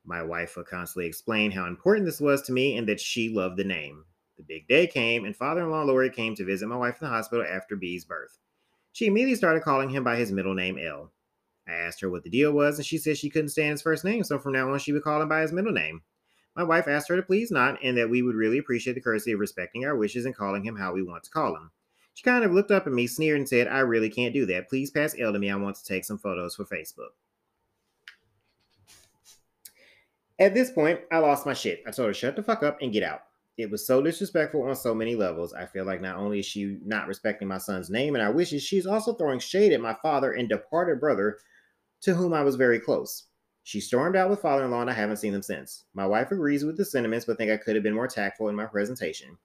My 0.04 0.22
wife 0.22 0.56
would 0.56 0.66
constantly 0.66 1.06
explain 1.06 1.50
how 1.50 1.66
important 1.66 2.04
this 2.04 2.20
was 2.20 2.42
to 2.42 2.52
me 2.52 2.76
and 2.76 2.86
that 2.88 3.00
she 3.00 3.30
loved 3.30 3.56
the 3.56 3.64
name. 3.64 4.04
The 4.36 4.42
big 4.42 4.68
day 4.68 4.86
came, 4.86 5.24
and 5.24 5.34
father 5.34 5.62
in 5.62 5.70
law 5.70 5.84
Lori 5.84 6.10
came 6.10 6.34
to 6.34 6.44
visit 6.44 6.68
my 6.68 6.76
wife 6.76 7.00
in 7.00 7.06
the 7.06 7.14
hospital 7.14 7.46
after 7.48 7.76
B's 7.76 8.04
birth. 8.04 8.36
She 8.92 9.06
immediately 9.06 9.36
started 9.36 9.62
calling 9.62 9.88
him 9.88 10.04
by 10.04 10.16
his 10.16 10.32
middle 10.32 10.54
name, 10.54 10.78
L. 10.78 11.12
I 11.66 11.72
asked 11.72 12.02
her 12.02 12.10
what 12.10 12.24
the 12.24 12.30
deal 12.30 12.52
was, 12.52 12.76
and 12.76 12.84
she 12.84 12.98
said 12.98 13.16
she 13.16 13.30
couldn't 13.30 13.48
stand 13.48 13.70
his 13.70 13.82
first 13.82 14.04
name, 14.04 14.22
so 14.22 14.38
from 14.38 14.52
now 14.52 14.70
on 14.70 14.78
she 14.80 14.92
would 14.92 15.04
call 15.04 15.22
him 15.22 15.28
by 15.28 15.40
his 15.40 15.52
middle 15.52 15.72
name. 15.72 16.02
My 16.56 16.62
wife 16.62 16.88
asked 16.88 17.08
her 17.08 17.16
to 17.16 17.22
please 17.22 17.50
not, 17.50 17.78
and 17.82 17.96
that 17.96 18.10
we 18.10 18.22
would 18.22 18.34
really 18.34 18.58
appreciate 18.58 18.94
the 18.94 19.00
courtesy 19.00 19.32
of 19.32 19.40
respecting 19.40 19.84
our 19.84 19.96
wishes 19.96 20.26
and 20.26 20.36
calling 20.36 20.64
him 20.64 20.76
how 20.76 20.92
we 20.92 21.02
want 21.02 21.24
to 21.24 21.30
call 21.30 21.54
him. 21.54 21.70
She 22.14 22.24
kind 22.24 22.44
of 22.44 22.52
looked 22.52 22.70
up 22.70 22.86
at 22.86 22.92
me, 22.92 23.06
sneered, 23.06 23.38
and 23.38 23.48
said, 23.48 23.68
I 23.68 23.78
really 23.80 24.10
can't 24.10 24.34
do 24.34 24.44
that. 24.46 24.68
Please 24.68 24.90
pass 24.90 25.14
L 25.18 25.32
to 25.32 25.38
me. 25.38 25.50
I 25.50 25.56
want 25.56 25.76
to 25.76 25.84
take 25.84 26.04
some 26.04 26.18
photos 26.18 26.54
for 26.54 26.64
Facebook. 26.64 27.10
At 30.38 30.54
this 30.54 30.70
point, 30.70 31.00
I 31.12 31.18
lost 31.18 31.46
my 31.46 31.54
shit. 31.54 31.82
I 31.86 31.92
told 31.92 32.08
her, 32.08 32.14
shut 32.14 32.34
the 32.34 32.42
fuck 32.42 32.62
up 32.62 32.78
and 32.80 32.92
get 32.92 33.02
out. 33.02 33.20
It 33.56 33.70
was 33.70 33.86
so 33.86 34.02
disrespectful 34.02 34.62
on 34.62 34.74
so 34.74 34.94
many 34.94 35.14
levels. 35.14 35.52
I 35.52 35.66
feel 35.66 35.84
like 35.84 36.00
not 36.00 36.16
only 36.16 36.38
is 36.38 36.46
she 36.46 36.78
not 36.82 37.06
respecting 37.06 37.46
my 37.46 37.58
son's 37.58 37.90
name 37.90 38.14
and 38.14 38.24
our 38.24 38.32
wishes, 38.32 38.62
she's 38.62 38.86
also 38.86 39.12
throwing 39.12 39.38
shade 39.38 39.72
at 39.72 39.82
my 39.82 39.94
father 40.02 40.32
and 40.32 40.48
departed 40.48 40.98
brother, 40.98 41.38
to 42.00 42.14
whom 42.14 42.32
I 42.32 42.42
was 42.42 42.56
very 42.56 42.80
close. 42.80 43.26
She 43.70 43.80
stormed 43.80 44.16
out 44.16 44.28
with 44.28 44.42
father 44.42 44.64
in 44.64 44.72
law, 44.72 44.80
and 44.80 44.90
I 44.90 44.94
haven't 44.94 45.18
seen 45.18 45.32
them 45.32 45.42
since. 45.42 45.84
My 45.94 46.04
wife 46.04 46.32
agrees 46.32 46.64
with 46.64 46.76
the 46.76 46.84
sentiments, 46.84 47.24
but 47.24 47.38
think 47.38 47.52
I 47.52 47.56
could 47.56 47.76
have 47.76 47.84
been 47.84 47.94
more 47.94 48.08
tactful 48.08 48.48
in 48.48 48.56
my 48.56 48.66
presentation. 48.66 49.38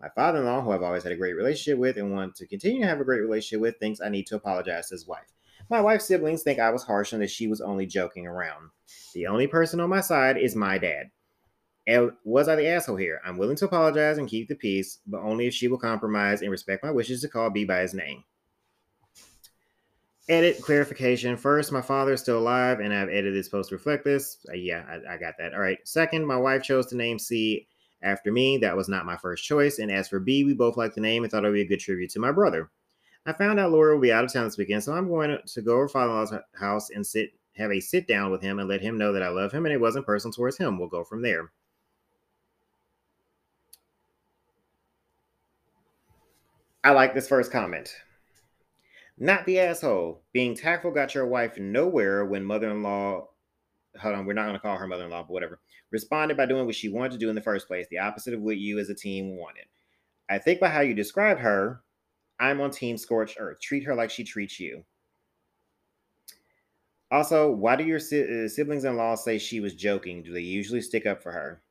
My 0.00 0.08
father 0.14 0.38
in 0.38 0.44
law, 0.44 0.60
who 0.60 0.70
I've 0.70 0.84
always 0.84 1.02
had 1.02 1.10
a 1.10 1.16
great 1.16 1.32
relationship 1.32 1.80
with 1.80 1.96
and 1.96 2.12
want 2.12 2.36
to 2.36 2.46
continue 2.46 2.82
to 2.82 2.86
have 2.86 3.00
a 3.00 3.04
great 3.04 3.22
relationship 3.22 3.60
with, 3.60 3.80
thinks 3.80 4.00
I 4.00 4.08
need 4.08 4.28
to 4.28 4.36
apologize 4.36 4.86
to 4.90 4.94
his 4.94 5.08
wife. 5.08 5.26
My 5.68 5.80
wife's 5.80 6.04
siblings 6.04 6.44
think 6.44 6.60
I 6.60 6.70
was 6.70 6.84
harsh 6.84 7.12
and 7.12 7.20
that 7.22 7.30
she 7.32 7.48
was 7.48 7.60
only 7.60 7.86
joking 7.86 8.24
around. 8.24 8.70
The 9.14 9.26
only 9.26 9.48
person 9.48 9.80
on 9.80 9.90
my 9.90 10.00
side 10.00 10.36
is 10.36 10.54
my 10.54 10.78
dad. 10.78 11.10
Was 12.24 12.46
I 12.46 12.54
the 12.54 12.68
asshole 12.68 12.94
here? 12.94 13.20
I'm 13.24 13.36
willing 13.36 13.56
to 13.56 13.64
apologize 13.64 14.16
and 14.16 14.28
keep 14.28 14.46
the 14.46 14.54
peace, 14.54 15.00
but 15.08 15.22
only 15.22 15.48
if 15.48 15.54
she 15.54 15.66
will 15.66 15.78
compromise 15.78 16.40
and 16.40 16.52
respect 16.52 16.84
my 16.84 16.92
wishes 16.92 17.20
to 17.22 17.28
call 17.28 17.50
B 17.50 17.64
by 17.64 17.80
his 17.80 17.94
name. 17.94 18.22
Edit 20.28 20.62
clarification. 20.62 21.36
First, 21.36 21.72
my 21.72 21.82
father 21.82 22.12
is 22.12 22.20
still 22.20 22.38
alive, 22.38 22.78
and 22.80 22.94
I've 22.94 23.08
edited 23.08 23.34
this 23.34 23.48
post 23.48 23.70
to 23.70 23.74
reflect 23.74 24.04
this. 24.04 24.38
Uh, 24.48 24.54
yeah, 24.54 24.84
I, 24.88 25.14
I 25.14 25.16
got 25.16 25.34
that. 25.38 25.52
All 25.52 25.60
right. 25.60 25.78
Second, 25.84 26.26
my 26.26 26.36
wife 26.36 26.62
chose 26.62 26.86
to 26.86 26.96
name 26.96 27.18
C 27.18 27.66
after 28.02 28.30
me. 28.30 28.56
That 28.58 28.76
was 28.76 28.88
not 28.88 29.04
my 29.04 29.16
first 29.16 29.44
choice. 29.44 29.78
And 29.78 29.90
as 29.90 30.08
for 30.08 30.20
B, 30.20 30.44
we 30.44 30.54
both 30.54 30.76
liked 30.76 30.94
the 30.94 31.00
name 31.00 31.24
and 31.24 31.30
thought 31.30 31.44
it 31.44 31.48
would 31.48 31.54
be 31.54 31.62
a 31.62 31.68
good 31.68 31.80
tribute 31.80 32.10
to 32.10 32.20
my 32.20 32.30
brother. 32.30 32.70
I 33.26 33.32
found 33.32 33.58
out 33.58 33.72
Lori 33.72 33.94
will 33.94 34.00
be 34.00 34.12
out 34.12 34.24
of 34.24 34.32
town 34.32 34.44
this 34.44 34.58
weekend, 34.58 34.82
so 34.82 34.92
I'm 34.92 35.08
going 35.08 35.38
to 35.44 35.62
go 35.62 35.74
over 35.74 35.88
father-in-law's 35.88 36.34
house 36.54 36.90
and 36.90 37.06
sit 37.06 37.30
have 37.56 37.70
a 37.70 37.80
sit 37.80 38.08
down 38.08 38.30
with 38.30 38.42
him 38.42 38.58
and 38.58 38.68
let 38.68 38.80
him 38.80 38.96
know 38.96 39.12
that 39.12 39.22
I 39.22 39.28
love 39.28 39.52
him 39.52 39.66
and 39.66 39.74
it 39.74 39.80
wasn't 39.80 40.06
personal 40.06 40.32
towards 40.32 40.56
him. 40.56 40.78
We'll 40.78 40.88
go 40.88 41.04
from 41.04 41.22
there. 41.22 41.50
I 46.82 46.92
like 46.92 47.14
this 47.14 47.28
first 47.28 47.52
comment. 47.52 47.94
Not 49.18 49.46
the 49.46 49.60
asshole. 49.60 50.22
Being 50.32 50.56
tactful 50.56 50.90
got 50.90 51.14
your 51.14 51.26
wife 51.26 51.58
nowhere 51.58 52.24
when 52.24 52.44
mother 52.44 52.70
in 52.70 52.82
law, 52.82 53.28
hold 54.00 54.14
on, 54.14 54.26
we're 54.26 54.32
not 54.32 54.44
going 54.44 54.54
to 54.54 54.60
call 54.60 54.76
her 54.76 54.86
mother 54.86 55.04
in 55.04 55.10
law, 55.10 55.22
but 55.22 55.32
whatever, 55.32 55.60
responded 55.90 56.36
by 56.36 56.46
doing 56.46 56.66
what 56.66 56.74
she 56.74 56.88
wanted 56.88 57.12
to 57.12 57.18
do 57.18 57.28
in 57.28 57.34
the 57.34 57.40
first 57.40 57.68
place, 57.68 57.86
the 57.90 57.98
opposite 57.98 58.34
of 58.34 58.40
what 58.40 58.56
you 58.56 58.78
as 58.78 58.88
a 58.88 58.94
team 58.94 59.36
wanted. 59.36 59.66
I 60.30 60.38
think 60.38 60.60
by 60.60 60.68
how 60.68 60.80
you 60.80 60.94
described 60.94 61.40
her, 61.40 61.82
I'm 62.40 62.60
on 62.60 62.70
Team 62.70 62.96
Scorched 62.96 63.36
Earth. 63.38 63.60
Treat 63.60 63.84
her 63.84 63.94
like 63.94 64.10
she 64.10 64.24
treats 64.24 64.58
you. 64.58 64.84
Also, 67.10 67.50
why 67.50 67.76
do 67.76 67.84
your 67.84 67.98
uh, 67.98 68.48
siblings 68.48 68.84
in 68.84 68.96
law 68.96 69.14
say 69.14 69.36
she 69.36 69.60
was 69.60 69.74
joking? 69.74 70.22
Do 70.22 70.32
they 70.32 70.40
usually 70.40 70.80
stick 70.80 71.04
up 71.04 71.22
for 71.22 71.30
her? 71.30 71.62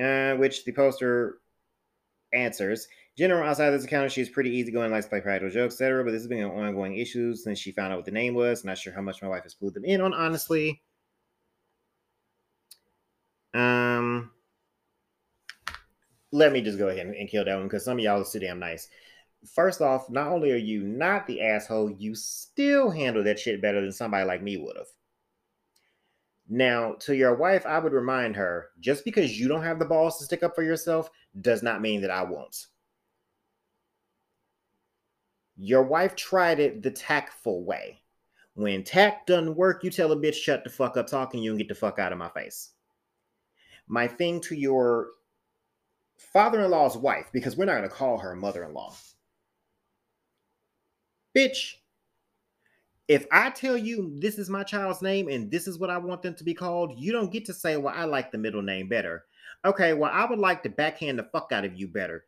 Uh, 0.00 0.36
which 0.38 0.64
the 0.64 0.72
poster 0.72 1.40
answers. 2.32 2.86
General, 3.18 3.48
outside 3.48 3.70
this 3.70 3.84
account, 3.84 4.12
she's 4.12 4.30
pretty 4.30 4.50
easygoing, 4.50 4.92
likes 4.92 5.06
to 5.06 5.10
play 5.10 5.20
practical 5.20 5.52
jokes, 5.52 5.74
etc. 5.74 6.04
But 6.04 6.12
this 6.12 6.22
has 6.22 6.28
been 6.28 6.44
an 6.44 6.50
ongoing 6.50 6.96
issue 6.96 7.34
since 7.34 7.58
she 7.58 7.72
found 7.72 7.92
out 7.92 7.96
what 7.96 8.04
the 8.04 8.12
name 8.12 8.34
was. 8.34 8.64
Not 8.64 8.78
sure 8.78 8.92
how 8.92 9.02
much 9.02 9.20
my 9.20 9.28
wife 9.28 9.42
has 9.42 9.54
clued 9.54 9.74
them 9.74 9.84
in 9.84 10.00
on, 10.00 10.14
honestly. 10.14 10.80
Um, 13.52 14.30
let 16.30 16.52
me 16.52 16.62
just 16.62 16.78
go 16.78 16.88
ahead 16.88 17.06
and 17.06 17.28
kill 17.28 17.44
that 17.44 17.56
one 17.56 17.64
because 17.64 17.84
some 17.84 17.98
of 17.98 18.04
y'all 18.04 18.22
are 18.22 18.24
too 18.24 18.38
damn 18.38 18.60
nice 18.60 18.88
first 19.46 19.80
off, 19.80 20.10
not 20.10 20.28
only 20.28 20.52
are 20.52 20.56
you 20.56 20.82
not 20.82 21.26
the 21.26 21.42
asshole, 21.42 21.90
you 21.90 22.14
still 22.14 22.90
handle 22.90 23.24
that 23.24 23.38
shit 23.38 23.62
better 23.62 23.80
than 23.80 23.92
somebody 23.92 24.24
like 24.24 24.42
me 24.42 24.56
would 24.56 24.76
have. 24.76 24.88
Now, 26.48 26.94
to 27.00 27.14
your 27.14 27.34
wife, 27.34 27.66
I 27.66 27.78
would 27.78 27.92
remind 27.92 28.36
her 28.36 28.70
just 28.80 29.04
because 29.04 29.38
you 29.38 29.48
don't 29.48 29.62
have 29.62 29.78
the 29.78 29.84
balls 29.84 30.18
to 30.18 30.24
stick 30.24 30.42
up 30.42 30.54
for 30.54 30.62
yourself 30.62 31.10
does 31.40 31.62
not 31.62 31.82
mean 31.82 32.00
that 32.00 32.10
I 32.10 32.22
won't. 32.22 32.66
Your 35.58 35.82
wife 35.82 36.14
tried 36.14 36.60
it 36.60 36.82
the 36.82 36.90
tactful 36.90 37.64
way. 37.64 38.00
When 38.54 38.84
tact 38.84 39.26
doesn't 39.26 39.56
work, 39.56 39.84
you 39.84 39.90
tell 39.90 40.12
a 40.12 40.16
bitch, 40.16 40.34
shut 40.34 40.64
the 40.64 40.70
fuck 40.70 40.96
up 40.96 41.06
talking 41.06 41.42
you 41.42 41.50
and 41.50 41.58
get 41.58 41.68
the 41.68 41.74
fuck 41.74 41.98
out 41.98 42.12
of 42.12 42.18
my 42.18 42.28
face. 42.28 42.70
My 43.88 44.06
thing 44.06 44.40
to 44.42 44.54
your 44.54 45.08
father 46.16 46.60
in 46.60 46.70
law's 46.70 46.96
wife, 46.96 47.26
because 47.32 47.56
we're 47.56 47.64
not 47.66 47.78
going 47.78 47.88
to 47.88 47.94
call 47.94 48.18
her 48.18 48.34
mother 48.34 48.64
in 48.64 48.74
law 48.74 48.94
Bitch, 51.36 51.74
if 53.06 53.26
I 53.30 53.50
tell 53.50 53.76
you 53.76 54.12
this 54.18 54.38
is 54.38 54.50
my 54.50 54.64
child's 54.64 55.02
name 55.02 55.28
and 55.28 55.50
this 55.50 55.68
is 55.68 55.78
what 55.78 55.90
I 55.90 55.98
want 55.98 56.22
them 56.22 56.34
to 56.34 56.44
be 56.44 56.54
called, 56.54 56.98
you 56.98 57.12
don't 57.12 57.32
get 57.32 57.44
to 57.46 57.54
say, 57.54 57.76
well, 57.76 57.94
I 57.96 58.04
like 58.04 58.32
the 58.32 58.38
middle 58.38 58.62
name 58.62 58.88
better. 58.88 59.26
Okay, 59.64 59.92
well, 59.94 60.10
I 60.12 60.24
would 60.24 60.38
like 60.38 60.62
to 60.64 60.68
backhand 60.68 61.18
the 61.18 61.22
fuck 61.22 61.52
out 61.52 61.64
of 61.64 61.78
you 61.78 61.86
better. 61.86 62.24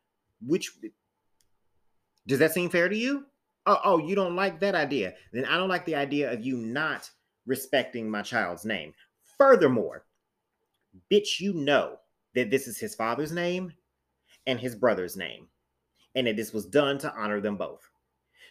Which 0.47 0.73
does 2.27 2.39
that 2.39 2.53
seem 2.53 2.71
fair 2.71 2.89
to 2.89 2.97
you? 2.97 3.27
Oh, 3.67 3.79
oh, 3.85 3.99
you 3.99 4.15
don't 4.15 4.37
like 4.37 4.61
that 4.61 4.75
idea. 4.75 5.15
Then 5.33 5.45
I 5.45 5.57
don't 5.57 5.69
like 5.69 5.85
the 5.85 5.95
idea 5.95 6.33
of 6.33 6.45
you 6.45 6.57
not 6.57 7.11
respecting 7.47 8.11
my 8.11 8.23
child's 8.23 8.65
name. 8.65 8.95
Furthermore, 9.39 10.05
bitch, 11.11 11.41
you 11.41 11.53
know 11.55 11.99
that 12.35 12.51
this 12.51 12.67
is 12.67 12.79
his 12.79 12.95
father's 12.95 13.33
name 13.33 13.73
and 14.47 14.59
his 14.59 14.75
brother's 14.75 15.17
name, 15.17 15.49
and 16.15 16.27
that 16.27 16.37
this 16.37 16.53
was 16.53 16.67
done 16.67 16.99
to 16.99 17.15
honor 17.15 17.41
them 17.41 17.57
both. 17.57 17.89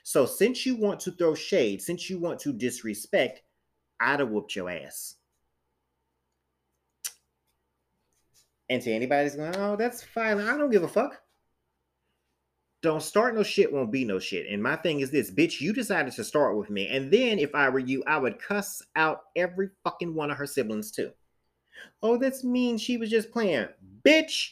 So 0.04 0.26
since 0.26 0.66
you 0.66 0.76
want 0.76 1.00
to 1.02 1.12
throw 1.12 1.36
shade, 1.36 1.82
since 1.82 2.10
you 2.10 2.20
want 2.20 2.40
to 2.42 2.54
disrespect, 2.54 3.42
I'd 4.00 4.20
have 4.20 4.30
whooped 4.30 4.56
your 4.56 4.70
ass. 4.70 5.16
And 8.70 8.82
to 8.84 8.92
anybody 8.92 9.24
that's 9.24 9.36
going, 9.36 9.56
oh, 9.58 9.76
that's 9.76 10.04
fine. 10.04 10.40
I 10.40 10.58
don't 10.58 10.70
give 10.70 10.84
a 10.84 10.88
fuck. 10.88 11.20
Don't 12.82 13.04
start 13.04 13.36
no 13.36 13.44
shit, 13.44 13.74
won't 13.74 13.92
be 13.92 14.06
no 14.06 14.20
shit. 14.20 14.48
And 14.50 14.64
my 14.64 14.78
thing 14.78 15.02
is 15.02 15.12
this, 15.12 15.30
bitch, 15.30 15.60
you 15.60 15.74
decided 15.74 16.14
to 16.14 16.24
start 16.24 16.58
with 16.58 16.70
me. 16.70 16.88
And 16.88 17.12
then 17.12 17.38
if 17.38 17.54
I 17.54 17.68
were 17.68 17.80
you, 17.80 18.04
I 18.08 18.18
would 18.18 18.42
cuss 18.42 18.82
out 18.96 19.24
every 19.36 19.70
fucking 19.84 20.16
one 20.16 20.32
of 20.32 20.38
her 20.38 20.46
siblings 20.46 20.90
too. 20.90 21.12
Oh, 22.02 22.18
that's 22.18 22.44
mean. 22.44 22.78
She 22.78 22.96
was 22.96 23.10
just 23.10 23.32
playing. 23.32 23.68
Bitch, 24.06 24.52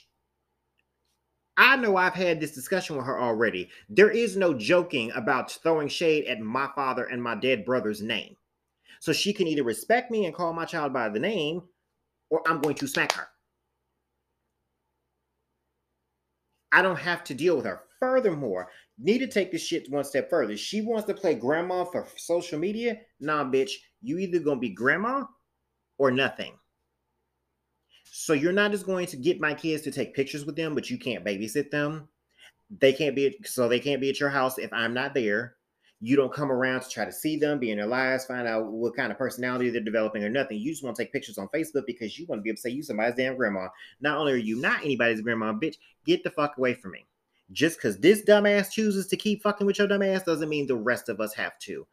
I 1.56 1.78
know 1.78 1.96
I've 1.96 2.13
had 2.13 2.40
this 2.42 2.54
discussion 2.54 2.98
with 2.98 3.06
her 3.06 3.20
already. 3.20 3.70
There 3.90 4.12
is 4.12 4.36
no 4.36 4.54
joking 4.54 5.12
about 5.16 5.52
throwing 5.52 5.88
shade 5.88 6.26
at 6.26 6.42
my 6.42 6.70
father 6.76 7.06
and 7.06 7.24
my 7.24 7.36
dead 7.36 7.63
brother's 7.66 8.02
name. 8.02 8.36
So 9.00 9.13
she 9.13 9.32
can 9.32 9.48
either 9.48 9.63
respect 9.63 10.12
me 10.12 10.26
and 10.26 10.36
call 10.36 10.54
my 10.54 10.66
child 10.66 10.92
by 10.92 11.08
the 11.10 11.20
name, 11.20 11.62
or 12.30 12.42
I'm 12.46 12.60
going 12.60 12.76
to 12.76 12.88
smack 12.88 13.13
her. 13.13 13.28
I 16.72 16.82
don't 16.82 17.00
have 17.00 17.24
to 17.26 17.34
deal 17.34 17.56
with 17.56 17.66
her. 17.66 17.84
Furthermore, 17.99 18.69
need 18.99 19.19
to 19.19 19.27
take 19.27 19.51
this 19.51 19.65
shit 19.65 19.89
one 19.89 20.03
step 20.03 20.29
further. 20.29 20.55
She 20.55 20.81
wants 20.81 21.05
to 21.07 21.13
play 21.13 21.33
grandma 21.33 21.83
for 21.83 22.07
social 22.15 22.60
media. 22.60 22.99
Nah, 23.19 23.43
bitch, 23.43 23.71
you 24.01 24.19
either 24.19 24.39
gonna 24.39 24.60
be 24.60 24.69
grandma 24.69 25.23
or 25.97 26.12
nothing. 26.12 26.53
So 28.12 28.33
you're 28.33 28.51
not 28.51 28.71
just 28.71 28.86
going 28.86 29.07
to 29.07 29.17
get 29.17 29.39
my 29.39 29.53
kids 29.53 29.83
to 29.83 29.91
take 29.91 30.15
pictures 30.15 30.45
with 30.45 30.55
them, 30.55 30.75
but 30.75 30.89
you 30.89 30.97
can't 30.97 31.25
babysit 31.25 31.71
them. 31.71 32.07
They 32.79 32.93
can't 32.93 33.15
be 33.15 33.38
so 33.45 33.67
they 33.67 33.79
can't 33.79 34.01
be 34.01 34.10
at 34.10 34.19
your 34.19 34.29
house 34.29 34.57
if 34.57 34.71
I'm 34.73 34.93
not 34.93 35.13
there. 35.13 35.55
You 35.99 36.15
don't 36.15 36.33
come 36.33 36.51
around 36.51 36.81
to 36.81 36.89
try 36.89 37.05
to 37.05 37.12
see 37.12 37.38
them, 37.38 37.57
be 37.57 37.71
in 37.71 37.77
their 37.77 37.88
lives, 37.88 38.25
find 38.25 38.47
out 38.47 38.67
what 38.67 38.95
kind 38.95 39.12
of 39.12 39.17
personality 39.17 39.71
they're 39.71 39.81
developing 39.81 40.23
or 40.23 40.29
nothing. 40.29 40.60
You 40.60 40.71
just 40.71 40.83
want 40.83 40.95
to 40.95 41.03
take 41.03 41.12
pictures 41.12 41.39
on 41.39 41.47
Facebook 41.47 41.88
because 41.88 42.19
you 42.19 42.27
want 42.27 42.39
to 42.39 42.43
be 42.43 42.49
able 42.49 42.57
to 42.57 42.62
say 42.62 42.69
you 42.69 42.83
somebody's 42.83 43.15
damn 43.15 43.36
grandma. 43.36 43.67
Not 43.99 44.17
only 44.17 44.33
are 44.33 44.38
you 44.38 44.60
not 44.60 44.83
anybody's 44.83 45.21
grandma, 45.21 45.53
bitch, 45.53 45.77
get 46.05 46.23
the 46.23 46.29
fuck 46.29 46.57
away 46.57 46.75
from 46.75 46.91
me. 46.91 47.07
Just 47.51 47.77
because 47.77 47.97
this 47.99 48.23
dumbass 48.23 48.71
chooses 48.71 49.07
to 49.07 49.17
keep 49.17 49.41
fucking 49.41 49.65
with 49.65 49.79
your 49.79 49.88
dumbass 49.88 50.25
doesn't 50.25 50.49
mean 50.49 50.67
the 50.67 50.75
rest 50.75 51.10
of 51.10 51.19
us 51.21 51.33
have 51.33 51.57
to. 51.60 51.88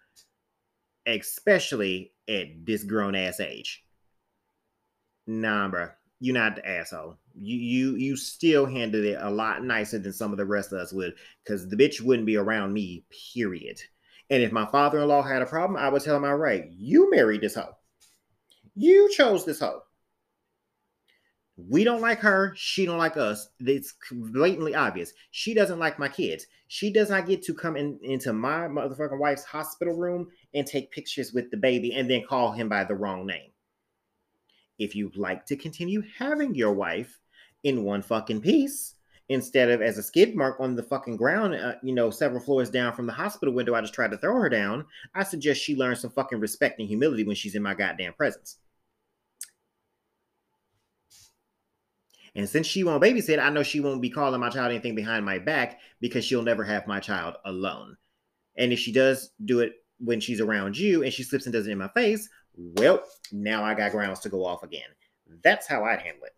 Especially 1.07 2.13
at 2.29 2.47
this 2.65 2.83
grown 2.85 3.15
ass 3.15 3.41
age. 3.41 3.85
Nah, 5.27 5.69
bro. 5.69 5.89
You're 6.21 6.35
not 6.35 6.57
the 6.57 6.67
asshole. 6.67 7.19
You 7.39 7.57
you 7.59 7.97
you 7.97 8.17
still 8.17 8.65
handled 8.65 9.05
it 9.05 9.19
a 9.21 9.29
lot 9.29 9.63
nicer 9.63 9.99
than 9.99 10.13
some 10.13 10.33
of 10.33 10.39
the 10.39 10.47
rest 10.47 10.73
of 10.73 10.79
us 10.79 10.93
would, 10.93 11.15
because 11.45 11.69
the 11.69 11.77
bitch 11.77 12.01
wouldn't 12.01 12.25
be 12.25 12.37
around 12.37 12.73
me, 12.73 13.05
period. 13.35 13.79
And 14.31 14.43
if 14.43 14.51
my 14.51 14.65
father-in-law 14.65 15.23
had 15.23 15.43
a 15.43 15.47
problem, 15.47 15.77
I 15.77 15.89
would 15.89 16.03
tell 16.03 16.17
him 16.17 16.25
outright, 16.25 16.71
you 16.71 17.11
married 17.11 17.43
this 17.43 17.57
hoe. 17.57 17.77
You 18.75 19.11
chose 19.15 19.45
this 19.45 19.61
hoe. 19.61 19.83
We 21.57 21.85
don't 21.85 22.01
like 22.01 22.19
her. 22.19 22.53
She 22.57 22.85
don't 22.85 22.99
like 22.99 23.17
us. 23.17 23.49
It's 23.61 23.95
blatantly 24.11 24.75
obvious. 24.75 25.13
She 25.31 25.55
doesn't 25.55 25.79
like 25.79 25.99
my 26.01 26.09
kids. 26.09 26.47
She 26.67 26.93
does 26.93 27.11
not 27.11 27.27
get 27.27 27.43
to 27.45 27.55
come 27.55 27.77
in, 27.77 27.99
into 28.03 28.33
my 28.33 28.67
motherfucking 28.67 29.19
wife's 29.19 29.45
hospital 29.45 29.95
room 29.95 30.29
and 30.55 30.67
take 30.67 30.91
pictures 30.91 31.33
with 31.33 31.51
the 31.51 31.57
baby 31.57 31.95
and 31.95 32.11
then 32.11 32.27
call 32.27 32.51
him 32.51 32.69
by 32.69 32.83
the 32.83 32.97
wrong 32.97 33.25
name. 33.25 33.51
If 34.81 34.97
you'd 34.97 35.17
like 35.17 35.47
to 35.47 35.57
continue 35.57 36.03
having 36.19 36.57
your 36.57 36.73
wife 36.73 37.21
in 37.63 37.85
one 37.85 38.03
fucking 38.03 38.41
piece, 38.41 38.97
instead 39.29 39.71
of 39.71 39.81
as 39.81 39.97
a 39.97 40.03
skid 40.03 40.35
mark 40.35 40.59
on 40.59 40.75
the 40.75 40.83
fucking 40.83 41.17
ground, 41.17 41.55
uh, 41.55 41.75
you 41.85 41.95
know, 41.95 42.11
several 42.11 42.41
floors 42.41 42.69
down 42.69 42.93
from 42.93 43.07
the 43.07 43.13
hospital 43.13 43.55
window, 43.55 43.75
I 43.75 43.81
just 43.81 43.95
tried 43.95 44.11
to 44.11 44.19
throw 44.19 44.35
her 44.41 44.49
down. 44.49 44.85
I 45.15 45.23
suggest 45.23 45.63
she 45.63 45.77
learn 45.77 45.95
some 45.95 46.11
fucking 46.11 46.41
respect 46.41 46.81
and 46.81 46.89
humility 46.89 47.23
when 47.23 47.37
she's 47.37 47.55
in 47.55 47.63
my 47.63 47.75
goddamn 47.75 48.15
presence. 48.15 48.57
And 52.35 52.49
since 52.49 52.67
she 52.67 52.83
won't 52.83 53.03
babysit, 53.03 53.39
I 53.39 53.51
know 53.51 53.63
she 53.63 53.81
won't 53.81 54.03
be 54.03 54.11
calling 54.11 54.41
my 54.41 54.51
child 54.51 54.73
anything 54.73 54.95
behind 54.95 55.25
my 55.25 55.39
back 55.39 55.79
because 56.01 56.25
she'll 56.25 56.43
never 56.43 56.65
have 56.65 56.87
my 56.87 56.99
child 56.99 57.37
alone. 57.45 57.97
And 58.57 58.73
if 58.73 58.79
she 58.79 58.93
does 58.93 59.31
do 59.45 59.61
it 59.61 59.75
when 59.99 60.21
she's 60.21 60.41
around 60.41 60.77
you 60.77 61.03
and 61.03 61.13
she 61.13 61.23
slips 61.23 61.47
and 61.47 61.53
does 61.53 61.67
it 61.69 61.73
in 61.73 61.79
my 61.79 61.89
face, 61.89 62.29
well, 62.57 63.03
now 63.33 63.65
I 63.65 63.75
got 63.75 63.93
grounds 63.93 64.21
to 64.21 64.29
go 64.29 64.45
off 64.45 64.63
again. 64.63 64.83
That's 65.43 65.67
how 65.67 65.85
I'd 65.85 66.01
handle 66.01 66.25
it. 66.25 66.35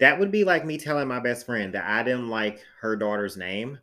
That 0.00 0.18
would 0.18 0.32
be 0.32 0.44
like 0.44 0.66
me 0.66 0.78
telling 0.78 1.08
my 1.08 1.20
best 1.20 1.46
friend 1.46 1.74
that 1.74 1.84
I 1.84 2.02
didn't 2.02 2.28
like 2.28 2.60
her 2.80 2.96
daughter's 2.96 3.36
name 3.36 3.78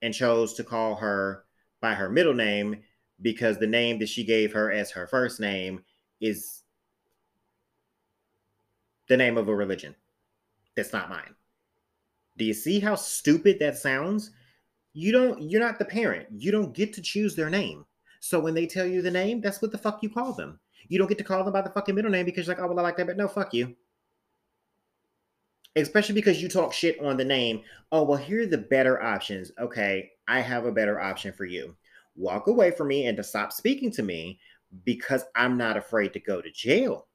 and 0.00 0.14
chose 0.14 0.54
to 0.54 0.64
call 0.64 0.94
her 0.96 1.44
by 1.80 1.94
her 1.94 2.08
middle 2.08 2.34
name 2.34 2.82
because 3.20 3.58
the 3.58 3.66
name 3.66 3.98
that 3.98 4.08
she 4.08 4.24
gave 4.24 4.52
her 4.52 4.70
as 4.70 4.92
her 4.92 5.06
first 5.06 5.40
name 5.40 5.82
is 6.20 6.59
the 9.10 9.16
name 9.16 9.36
of 9.36 9.48
a 9.48 9.54
religion 9.54 9.94
that's 10.76 10.92
not 10.92 11.10
mine. 11.10 11.34
Do 12.38 12.44
you 12.46 12.54
see 12.54 12.78
how 12.80 12.94
stupid 12.94 13.58
that 13.58 13.76
sounds? 13.76 14.30
You 14.94 15.12
don't 15.12 15.42
you're 15.42 15.60
not 15.60 15.78
the 15.78 15.84
parent. 15.84 16.28
You 16.30 16.52
don't 16.52 16.72
get 16.72 16.92
to 16.94 17.02
choose 17.02 17.36
their 17.36 17.50
name. 17.50 17.84
So 18.20 18.40
when 18.40 18.54
they 18.54 18.66
tell 18.66 18.86
you 18.86 19.02
the 19.02 19.10
name, 19.10 19.40
that's 19.40 19.60
what 19.60 19.72
the 19.72 19.78
fuck 19.78 20.02
you 20.02 20.08
call 20.08 20.32
them. 20.32 20.60
You 20.88 20.98
don't 20.98 21.08
get 21.08 21.18
to 21.18 21.24
call 21.24 21.44
them 21.44 21.52
by 21.52 21.62
the 21.62 21.70
fucking 21.70 21.94
middle 21.94 22.10
name 22.10 22.24
because 22.24 22.46
you're 22.46 22.56
like, 22.56 22.64
oh 22.64 22.68
well, 22.68 22.78
I 22.78 22.82
like 22.82 22.96
that, 22.96 23.06
but 23.08 23.16
no, 23.16 23.28
fuck 23.28 23.52
you 23.52 23.76
especially 25.76 26.14
because 26.14 26.42
you 26.42 26.48
talk 26.48 26.72
shit 26.72 27.00
on 27.00 27.16
the 27.16 27.24
name. 27.24 27.62
Oh, 27.92 28.02
well, 28.02 28.18
here 28.18 28.42
are 28.42 28.46
the 28.46 28.58
better 28.58 29.02
options. 29.02 29.52
Okay, 29.58 30.10
I 30.26 30.40
have 30.40 30.64
a 30.64 30.72
better 30.72 31.00
option 31.00 31.32
for 31.32 31.44
you. 31.44 31.76
Walk 32.16 32.48
away 32.48 32.70
from 32.70 32.88
me 32.88 33.06
and 33.06 33.16
to 33.16 33.22
stop 33.22 33.52
speaking 33.52 33.90
to 33.92 34.02
me 34.02 34.38
because 34.84 35.24
I'm 35.34 35.56
not 35.56 35.76
afraid 35.76 36.12
to 36.14 36.20
go 36.20 36.40
to 36.40 36.50
jail. 36.50 37.06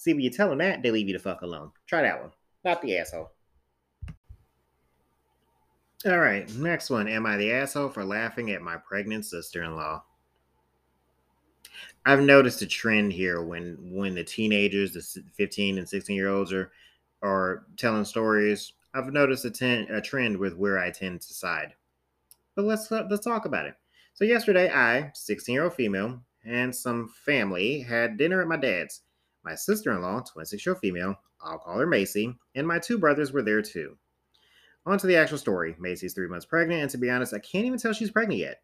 See, 0.00 0.14
when 0.14 0.22
you 0.22 0.30
tell 0.30 0.48
them 0.48 0.56
that, 0.58 0.82
they 0.82 0.90
leave 0.90 1.08
you 1.08 1.12
the 1.12 1.18
fuck 1.18 1.42
alone. 1.42 1.72
Try 1.86 2.00
that 2.00 2.22
one. 2.22 2.30
Not 2.64 2.80
the 2.80 2.96
asshole. 2.96 3.32
All 6.06 6.18
right, 6.18 6.50
next 6.54 6.88
one. 6.88 7.06
Am 7.06 7.26
I 7.26 7.36
the 7.36 7.52
asshole 7.52 7.90
for 7.90 8.02
laughing 8.02 8.50
at 8.50 8.62
my 8.62 8.78
pregnant 8.78 9.26
sister 9.26 9.62
in 9.62 9.76
law? 9.76 10.02
I've 12.06 12.22
noticed 12.22 12.62
a 12.62 12.66
trend 12.66 13.12
here 13.12 13.42
when 13.42 13.76
when 13.92 14.14
the 14.14 14.24
teenagers, 14.24 14.94
the 14.94 15.22
15 15.34 15.76
and 15.76 15.86
16 15.86 16.16
year 16.16 16.30
olds, 16.30 16.50
are 16.50 16.72
or 17.20 17.66
telling 17.76 18.06
stories, 18.06 18.72
I've 18.94 19.12
noticed 19.12 19.44
a, 19.44 19.50
ten, 19.50 19.86
a 19.90 20.00
trend 20.00 20.34
with 20.34 20.56
where 20.56 20.78
I 20.78 20.90
tend 20.90 21.20
to 21.20 21.34
side. 21.34 21.74
But 22.56 22.64
let's 22.64 22.90
let's 22.90 23.22
talk 23.22 23.44
about 23.44 23.66
it. 23.66 23.74
So 24.14 24.24
yesterday, 24.24 24.72
I, 24.72 25.10
16 25.12 25.52
year 25.52 25.64
old 25.64 25.74
female, 25.74 26.22
and 26.42 26.74
some 26.74 27.12
family 27.26 27.80
had 27.80 28.16
dinner 28.16 28.40
at 28.40 28.48
my 28.48 28.56
dad's. 28.56 29.02
My 29.42 29.54
sister 29.54 29.92
in 29.92 30.02
law, 30.02 30.20
26 30.20 30.64
year 30.64 30.74
old 30.74 30.80
female, 30.80 31.16
I'll 31.40 31.58
call 31.58 31.78
her 31.78 31.86
Macy, 31.86 32.34
and 32.54 32.66
my 32.66 32.78
two 32.78 32.98
brothers 32.98 33.32
were 33.32 33.42
there 33.42 33.62
too. 33.62 33.96
On 34.86 34.98
to 34.98 35.06
the 35.06 35.16
actual 35.16 35.38
story. 35.38 35.76
Macy's 35.78 36.14
three 36.14 36.28
months 36.28 36.46
pregnant, 36.46 36.82
and 36.82 36.90
to 36.90 36.98
be 36.98 37.10
honest, 37.10 37.34
I 37.34 37.38
can't 37.38 37.66
even 37.66 37.78
tell 37.78 37.92
she's 37.92 38.10
pregnant 38.10 38.40
yet. 38.40 38.62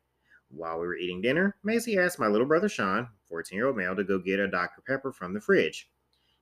While 0.49 0.79
we 0.79 0.87
were 0.87 0.97
eating 0.97 1.21
dinner, 1.21 1.57
Macy 1.65 1.99
asked 1.99 2.19
my 2.19 2.29
little 2.29 2.47
brother 2.47 2.69
Sean, 2.69 3.09
14 3.29 3.57
year 3.57 3.67
old 3.67 3.77
male, 3.77 3.97
to 3.97 4.05
go 4.05 4.19
get 4.19 4.41
a 4.41 4.47
Dr. 4.47 4.83
Pepper 4.87 5.13
from 5.13 5.35
the 5.35 5.41
fridge. 5.41 5.91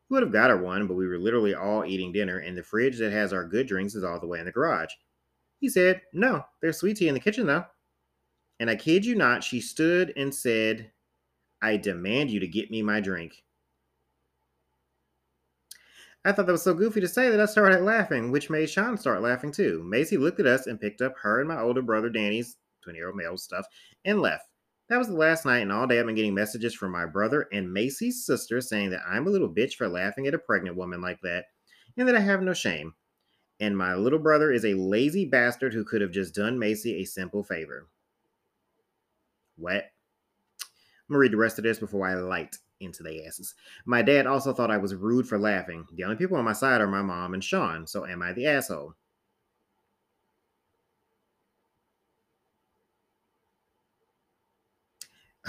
We 0.09 0.15
would 0.15 0.23
have 0.23 0.33
got 0.33 0.51
her 0.51 0.59
one, 0.59 0.87
but 0.87 0.95
we 0.95 1.07
were 1.07 1.19
literally 1.19 1.55
all 1.55 1.85
eating 1.85 2.13
dinner, 2.13 2.39
and 2.39 2.57
the 2.57 2.63
fridge 2.63 2.99
that 2.99 3.13
has 3.13 3.33
our 3.33 3.45
good 3.45 3.67
drinks 3.67 3.95
is 3.95 4.05
all 4.05 4.21
the 4.21 4.27
way 4.27 4.39
in 4.39 4.45
the 4.45 4.53
garage. 4.53 4.93
He 5.61 5.69
said, 5.69 6.03
No, 6.13 6.45
there's 6.61 6.79
sweet 6.79 6.99
tea 6.99 7.09
in 7.09 7.15
the 7.15 7.21
kitchen, 7.21 7.47
though. 7.47 7.65
And 8.61 8.69
I 8.69 8.77
kid 8.77 9.07
you 9.07 9.15
not, 9.15 9.43
she 9.43 9.61
stood 9.61 10.13
and 10.17 10.35
said, 10.35 10.93
I 11.63 11.77
demand 11.79 12.31
you 12.31 12.41
to 12.41 12.47
get 12.47 12.71
me 12.71 12.83
my 12.83 13.01
drink. 13.01 13.44
I 16.27 16.33
thought 16.33 16.47
that 16.47 16.53
was 16.53 16.63
so 16.63 16.73
goofy 16.73 17.01
to 17.01 17.09
say 17.09 17.29
that 17.29 17.41
I 17.41 17.45
started 17.45 17.83
laughing, 17.83 18.31
which 18.31 18.49
made 18.49 18.71
Sean 18.71 18.97
start 18.97 19.21
laughing 19.21 19.53
too. 19.53 19.83
Macy 19.85 20.17
looked 20.17 20.41
at 20.41 20.47
us 20.47 20.67
and 20.67 20.81
picked 20.81 21.03
up 21.03 21.15
her 21.21 21.41
and 21.41 21.49
my 21.49 21.61
older 21.61 21.83
brother 21.83 22.09
Danny's 22.09 22.57
20 22.83 22.99
year 22.99 23.09
old 23.09 23.17
male 23.17 23.37
stuff 23.37 23.67
and 24.07 24.23
left. 24.23 24.49
That 24.89 24.99
was 24.99 25.09
the 25.09 25.15
last 25.15 25.45
night, 25.45 25.61
and 25.61 25.73
all 25.73 25.87
day 25.87 25.99
I've 25.99 26.07
been 26.07 26.15
getting 26.15 26.35
messages 26.35 26.75
from 26.75 26.93
my 26.93 27.07
brother 27.07 27.49
and 27.53 27.73
Macy's 27.73 28.25
sister 28.25 28.61
saying 28.61 28.91
that 28.91 29.03
I'm 29.07 29.27
a 29.27 29.31
little 29.31 29.53
bitch 29.53 29.75
for 29.75 29.89
laughing 29.89 30.27
at 30.27 30.35
a 30.35 30.39
pregnant 30.39 30.77
woman 30.77 31.01
like 31.01 31.21
that, 31.23 31.47
and 31.97 32.09
that 32.09 32.17
I 32.17 32.21
have 32.21 32.43
no 32.43 32.55
shame. 32.55 32.95
And 33.61 33.77
my 33.77 33.95
little 33.95 34.19
brother 34.19 34.51
is 34.51 34.65
a 34.65 34.75
lazy 34.75 35.27
bastard 35.27 35.73
who 35.75 35.85
could 35.85 36.01
have 36.01 36.11
just 36.11 36.35
done 36.35 36.59
Macy 36.59 37.01
a 37.01 37.05
simple 37.05 37.45
favor. 37.45 37.89
What? 39.57 39.85
I'm 39.85 41.13
gonna 41.13 41.19
read 41.19 41.33
the 41.33 41.39
rest 41.39 41.59
of 41.59 41.65
this 41.65 41.79
before 41.79 42.07
I 42.07 42.15
light 42.15 42.57
into 42.85 43.03
the 43.03 43.25
asses. 43.27 43.55
My 43.87 44.03
dad 44.03 44.27
also 44.27 44.53
thought 44.53 44.71
I 44.71 44.79
was 44.79 44.95
rude 44.95 45.27
for 45.29 45.39
laughing. 45.39 45.87
The 45.95 46.05
only 46.05 46.17
people 46.17 46.37
on 46.37 46.45
my 46.45 46.53
side 46.53 46.81
are 46.81 46.87
my 46.87 47.03
mom 47.03 47.35
and 47.35 47.43
Sean, 47.43 47.87
so 47.87 48.07
am 48.07 48.23
I 48.23 48.33
the 48.33 48.47
asshole? 48.47 48.95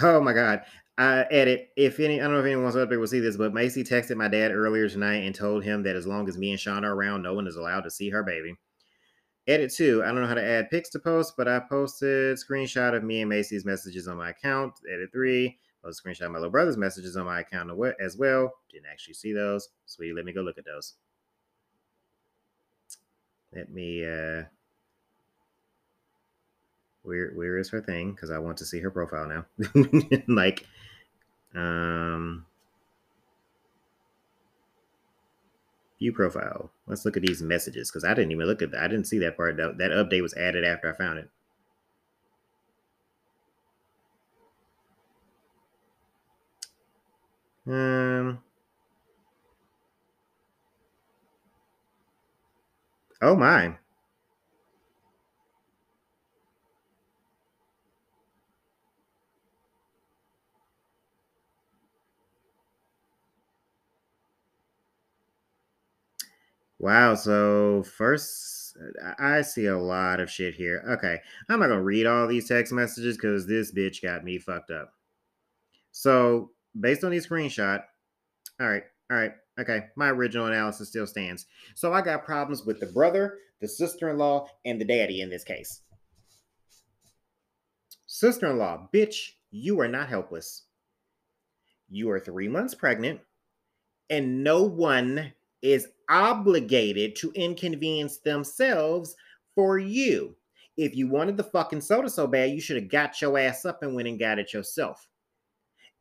Oh 0.02 0.22
my 0.22 0.34
god. 0.34 0.62
Uh, 0.98 1.26
edit. 1.30 1.70
If 1.76 2.00
any, 2.00 2.22
I 2.22 2.24
don't 2.24 2.34
know 2.34 2.40
if 2.40 2.46
anyone's 2.46 2.76
up 2.76 2.90
there 2.90 3.00
will 3.00 3.08
see 3.08 3.20
this, 3.20 3.38
but 3.38 3.54
Macy 3.54 3.84
texted 3.84 4.16
my 4.16 4.28
dad 4.30 4.52
earlier 4.52 4.88
tonight 4.88 5.24
and 5.24 5.36
told 5.36 5.64
him 5.64 5.84
that 5.84 5.96
as 5.96 6.08
long 6.08 6.28
as 6.30 6.38
me 6.38 6.52
and 6.52 6.60
Sean 6.60 6.86
are 6.86 6.96
around, 6.96 7.22
no 7.22 7.34
one 7.34 7.48
is 7.48 7.58
allowed 7.58 7.82
to 7.82 7.92
see 7.92 8.10
her 8.10 8.24
baby. 8.24 8.56
Edit 9.48 9.74
two. 9.74 10.02
I 10.04 10.08
don't 10.08 10.22
know 10.22 10.28
how 10.28 10.34
to 10.34 10.44
add 10.44 10.70
pics 10.72 10.90
to 10.92 11.00
post, 11.00 11.34
but 11.38 11.48
I 11.48 11.60
posted 11.60 12.38
screenshot 12.38 12.96
of 12.96 13.04
me 13.04 13.22
and 13.22 13.30
Macy's 13.30 13.66
messages 13.66 14.08
on 14.08 14.18
my 14.18 14.32
account. 14.32 14.74
Edit 14.92 15.12
three. 15.12 15.60
Post 15.86 16.02
a 16.04 16.10
screenshot 16.10 16.32
my 16.32 16.40
little 16.40 16.50
brother's 16.50 16.78
messages 16.78 17.16
on 17.16 17.28
my 17.28 17.42
account 17.42 17.70
as 18.04 18.18
well. 18.18 18.52
Didn't 18.72 18.88
actually 18.92 19.14
see 19.14 19.34
those. 19.34 19.70
Sweetie, 19.86 20.14
let 20.14 20.26
me 20.26 20.34
go 20.34 20.42
look 20.42 20.58
at 20.58 20.66
those. 20.66 20.96
Let 23.54 23.70
me 23.70 24.04
uh 24.04 24.46
where 27.04 27.32
where 27.36 27.60
is 27.60 27.70
her 27.70 27.82
thing? 27.82 28.14
Because 28.14 28.32
I 28.32 28.40
want 28.40 28.58
to 28.58 28.66
see 28.66 28.80
her 28.80 28.90
profile 28.90 29.28
now. 29.28 29.46
like 30.28 30.66
um 31.54 32.48
view 36.00 36.12
profile. 36.12 36.72
Let's 36.88 37.06
look 37.06 37.16
at 37.16 37.24
these 37.24 37.44
messages 37.44 37.92
because 37.92 38.04
I 38.04 38.16
didn't 38.16 38.32
even 38.32 38.48
look 38.48 38.64
at 38.64 38.72
that. 38.72 38.82
I 38.82 38.88
didn't 38.88 39.08
see 39.08 39.20
that 39.20 39.38
part. 39.38 39.58
That, 39.58 39.78
that 39.78 39.92
update 39.92 40.24
was 40.24 40.34
added 40.34 40.66
after 40.66 40.92
I 40.92 40.98
found 40.98 41.20
it. 41.20 41.30
Um. 47.68 48.40
Oh 53.22 53.36
my. 53.36 53.78
Wow. 66.80 67.16
So 67.16 67.84
first, 67.84 68.78
I 69.20 69.42
see 69.42 69.66
a 69.68 69.78
lot 69.78 70.20
of 70.20 70.30
shit 70.30 70.56
here. 70.56 70.84
Okay, 70.90 71.20
I'm 71.50 71.60
not 71.60 71.70
gonna 71.70 71.82
read 71.82 72.06
all 72.06 72.28
these 72.28 72.48
text 72.48 72.74
messages 72.74 73.18
because 73.18 73.48
this 73.48 73.72
bitch 73.74 74.02
got 74.02 74.24
me 74.24 74.38
fucked 74.38 74.72
up. 74.72 74.94
So 75.92 76.52
based 76.80 77.04
on 77.04 77.12
these 77.12 77.28
screenshot, 77.28 77.84
all 78.60 78.68
right, 78.68 78.84
all 79.12 79.18
right, 79.18 79.32
okay, 79.60 79.86
my 79.96 80.10
original 80.10 80.48
analysis 80.48 80.90
still 80.90 81.08
stands. 81.08 81.46
So 81.76 81.94
I 81.94 82.02
got 82.02 82.26
problems 82.26 82.66
with 82.66 82.80
the 82.80 82.88
brother, 82.88 83.38
the 83.62 83.68
sister-in-law, 83.68 84.48
and 84.66 84.80
the 84.80 84.86
daddy 84.86 85.22
in 85.22 85.30
this 85.30 85.44
case. 85.44 85.82
Sister-in-law, 88.08 88.90
bitch, 88.94 89.32
you 89.52 89.80
are 89.80 89.88
not 89.88 90.10
helpless. 90.10 90.64
You 91.90 92.10
are 92.12 92.20
three 92.20 92.48
months 92.48 92.74
pregnant, 92.74 93.20
and 94.10 94.44
no 94.44 94.64
one 94.64 95.34
is 95.62 95.88
obligated 96.10 97.16
to 97.18 97.32
inconvenience 97.34 98.18
themselves 98.18 99.16
for 99.56 99.80
you. 99.80 100.36
If 100.78 100.96
you 100.96 101.08
wanted 101.08 101.38
the 101.38 101.44
fucking 101.44 101.82
soda 101.82 102.10
so 102.10 102.28
bad, 102.28 102.52
you 102.52 102.60
should 102.60 102.76
have 102.76 102.90
got 102.90 103.22
your 103.22 103.38
ass 103.38 103.66
up 103.66 103.82
and 103.82 103.96
went 103.96 104.08
and 104.08 104.20
got 104.20 104.40
it 104.40 104.54
yourself. 104.54 105.08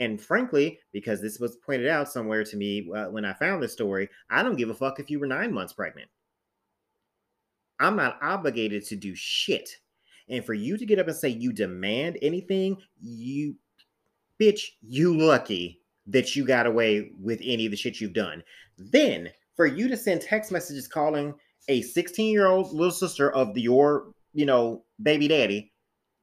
And 0.01 0.21
frankly, 0.21 0.79
because 0.93 1.21
this 1.21 1.39
was 1.39 1.57
pointed 1.57 1.89
out 1.89 2.11
somewhere 2.11 2.45
to 2.45 2.57
me 2.57 2.91
uh, 2.95 3.11
when 3.11 3.25
I 3.25 3.33
found 3.33 3.63
this 3.63 3.73
story, 3.73 4.09
I 4.31 4.43
don't 4.43 4.57
give 4.57 4.71
a 4.71 4.75
fuck 4.75 4.99
if 4.99 5.11
you 5.11 5.21
were 5.21 5.27
nine 5.27 5.53
months 5.53 5.73
pregnant. 5.73 6.09
I'm 7.81 7.97
not 7.97 8.19
obligated 8.23 8.85
to 8.87 8.97
do 8.97 9.15
shit. 9.15 9.69
And 10.29 10.45
for 10.45 10.55
you 10.55 10.77
to 10.77 10.87
get 10.87 10.99
up 10.99 11.07
and 11.07 11.17
say 11.17 11.29
you 11.29 11.53
demand 11.53 12.19
anything, 12.23 12.79
you, 13.01 13.57
bitch, 14.41 14.63
you 14.81 15.17
lucky 15.17 15.81
that 16.07 16.35
you 16.35 16.45
got 16.45 16.67
away 16.67 17.11
with 17.21 17.41
any 17.43 17.67
of 17.67 17.71
the 17.71 17.77
shit 17.77 18.01
you've 18.01 18.13
done. 18.15 18.43
Then 18.79 19.31
for 19.55 19.67
you 19.67 19.89
to 19.89 19.97
send 19.97 20.21
text 20.21 20.51
messages 20.51 20.89
calling 20.89 21.35
a 21.69 21.83
16 21.83 22.33
year 22.33 22.47
old 22.47 22.73
little 22.73 22.91
sister 22.91 23.33
of 23.33 23.57
your, 23.57 24.13
you 24.33 24.47
know, 24.47 24.85
baby 25.03 25.29
daddy 25.29 25.73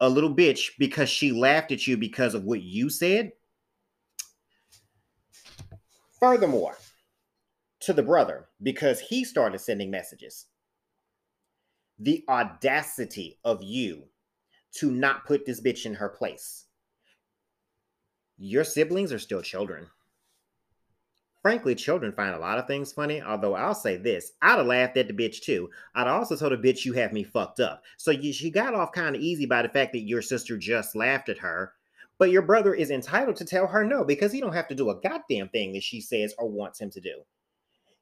a 0.01 0.09
little 0.09 0.33
bitch 0.33 0.71
because 0.79 1.09
she 1.09 1.31
laughed 1.31 1.71
at 1.71 1.85
you 1.87 1.95
because 1.95 2.33
of 2.33 2.43
what 2.43 2.63
you 2.63 2.89
said. 2.89 3.31
Furthermore, 6.21 6.77
to 7.81 7.91
the 7.91 8.03
brother, 8.03 8.47
because 8.63 9.01
he 9.01 9.25
started 9.25 9.59
sending 9.59 9.91
messages, 9.91 10.45
the 11.99 12.23
audacity 12.29 13.39
of 13.43 13.61
you 13.61 14.03
to 14.75 14.89
not 14.89 15.25
put 15.25 15.45
this 15.45 15.59
bitch 15.59 15.85
in 15.85 15.95
her 15.95 16.07
place. 16.07 16.67
Your 18.37 18.63
siblings 18.63 19.11
are 19.11 19.19
still 19.19 19.41
children 19.41 19.87
frankly, 21.41 21.75
children 21.75 22.11
find 22.11 22.35
a 22.35 22.39
lot 22.39 22.57
of 22.57 22.67
things 22.67 22.93
funny. 22.93 23.21
Although 23.21 23.55
I'll 23.55 23.75
say 23.75 23.97
this, 23.97 24.33
I'd 24.41 24.57
have 24.57 24.67
laughed 24.67 24.97
at 24.97 25.07
the 25.07 25.13
bitch 25.13 25.41
too. 25.41 25.69
I'd 25.95 26.07
also 26.07 26.35
told 26.35 26.53
the 26.53 26.57
bitch 26.57 26.85
you 26.85 26.93
have 26.93 27.13
me 27.13 27.23
fucked 27.23 27.59
up. 27.59 27.83
So 27.97 28.11
you, 28.11 28.31
she 28.31 28.49
got 28.49 28.73
off 28.73 28.91
kind 28.91 29.15
of 29.15 29.21
easy 29.21 29.45
by 29.45 29.61
the 29.61 29.69
fact 29.69 29.93
that 29.93 30.01
your 30.01 30.21
sister 30.21 30.57
just 30.57 30.95
laughed 30.95 31.29
at 31.29 31.39
her. 31.39 31.73
But 32.21 32.29
your 32.29 32.43
brother 32.43 32.75
is 32.75 32.91
entitled 32.91 33.37
to 33.37 33.45
tell 33.45 33.65
her 33.65 33.83
no 33.83 34.03
because 34.03 34.31
he 34.31 34.39
don't 34.39 34.53
have 34.53 34.67
to 34.67 34.75
do 34.75 34.91
a 34.91 35.01
goddamn 35.01 35.49
thing 35.49 35.73
that 35.73 35.81
she 35.81 35.99
says 35.99 36.35
or 36.37 36.47
wants 36.47 36.79
him 36.79 36.91
to 36.91 37.01
do. 37.01 37.23